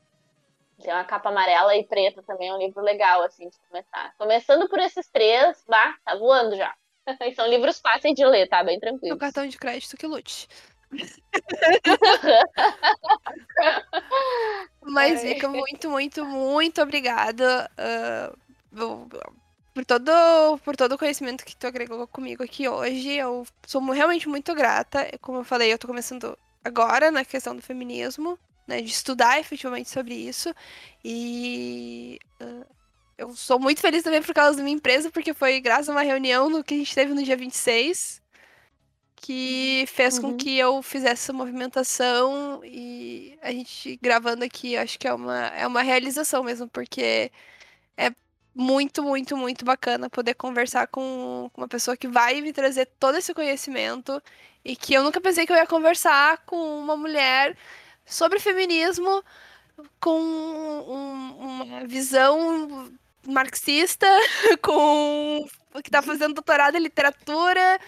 [0.82, 4.14] Tem uma capa amarela e preta também, é um livro legal, assim, de começar.
[4.18, 6.74] Começando por esses três, bah, tá voando já.
[7.06, 8.64] E são livros fáceis de ler, tá?
[8.64, 9.16] Bem tranquilo.
[9.16, 10.48] O cartão de crédito que lute.
[14.82, 18.36] Mas, Ica, muito, muito, muito obrigada uh,
[19.80, 23.14] por, todo, por todo o conhecimento que tu agregou comigo aqui hoje.
[23.14, 25.08] Eu sou realmente muito grata.
[25.22, 29.90] Como eu falei, eu tô começando agora na questão do feminismo né, de estudar efetivamente
[29.90, 30.54] sobre isso.
[31.04, 32.66] E uh,
[33.18, 36.02] eu sou muito feliz também por causa da minha empresa, porque foi graças a uma
[36.02, 38.22] reunião no que a gente teve no dia 26
[39.22, 40.32] que fez uhum.
[40.32, 45.48] com que eu fizesse essa movimentação e a gente gravando aqui, acho que é uma,
[45.48, 47.30] é uma realização mesmo, porque
[47.98, 48.12] é
[48.60, 53.34] muito, muito, muito bacana poder conversar com uma pessoa que vai me trazer todo esse
[53.34, 54.22] conhecimento
[54.66, 57.56] e que eu nunca pensei que eu ia conversar com uma mulher
[58.06, 59.24] sobre feminismo
[59.98, 62.92] com um, uma visão
[63.26, 64.06] marxista,
[64.62, 65.48] com
[65.82, 67.80] que tá fazendo doutorado em literatura.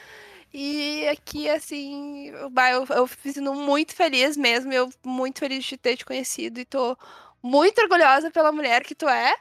[0.54, 2.50] E aqui, assim, eu,
[2.96, 4.72] eu, fiz muito feliz mesmo.
[4.72, 6.98] Eu muito feliz de ter te conhecido e tô
[7.44, 9.36] muito orgulhosa pela mulher que tu é.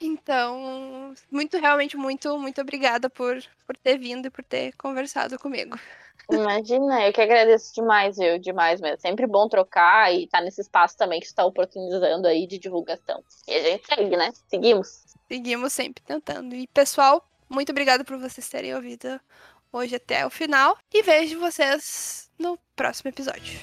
[0.00, 5.78] Então, muito, realmente, muito, muito obrigada por, por ter vindo e por ter conversado comigo.
[6.32, 8.38] Imagina, eu que agradeço demais, viu?
[8.38, 9.00] Demais mesmo.
[9.00, 13.22] Sempre bom trocar e estar tá nesse espaço também que está oportunizando aí de divulgação.
[13.46, 14.30] E a gente segue, né?
[14.48, 15.04] Seguimos.
[15.28, 16.54] Seguimos sempre tentando.
[16.54, 19.20] E, pessoal, muito obrigada por vocês terem ouvido
[19.72, 20.78] hoje até o final.
[20.92, 23.58] E vejo vocês no próximo episódio.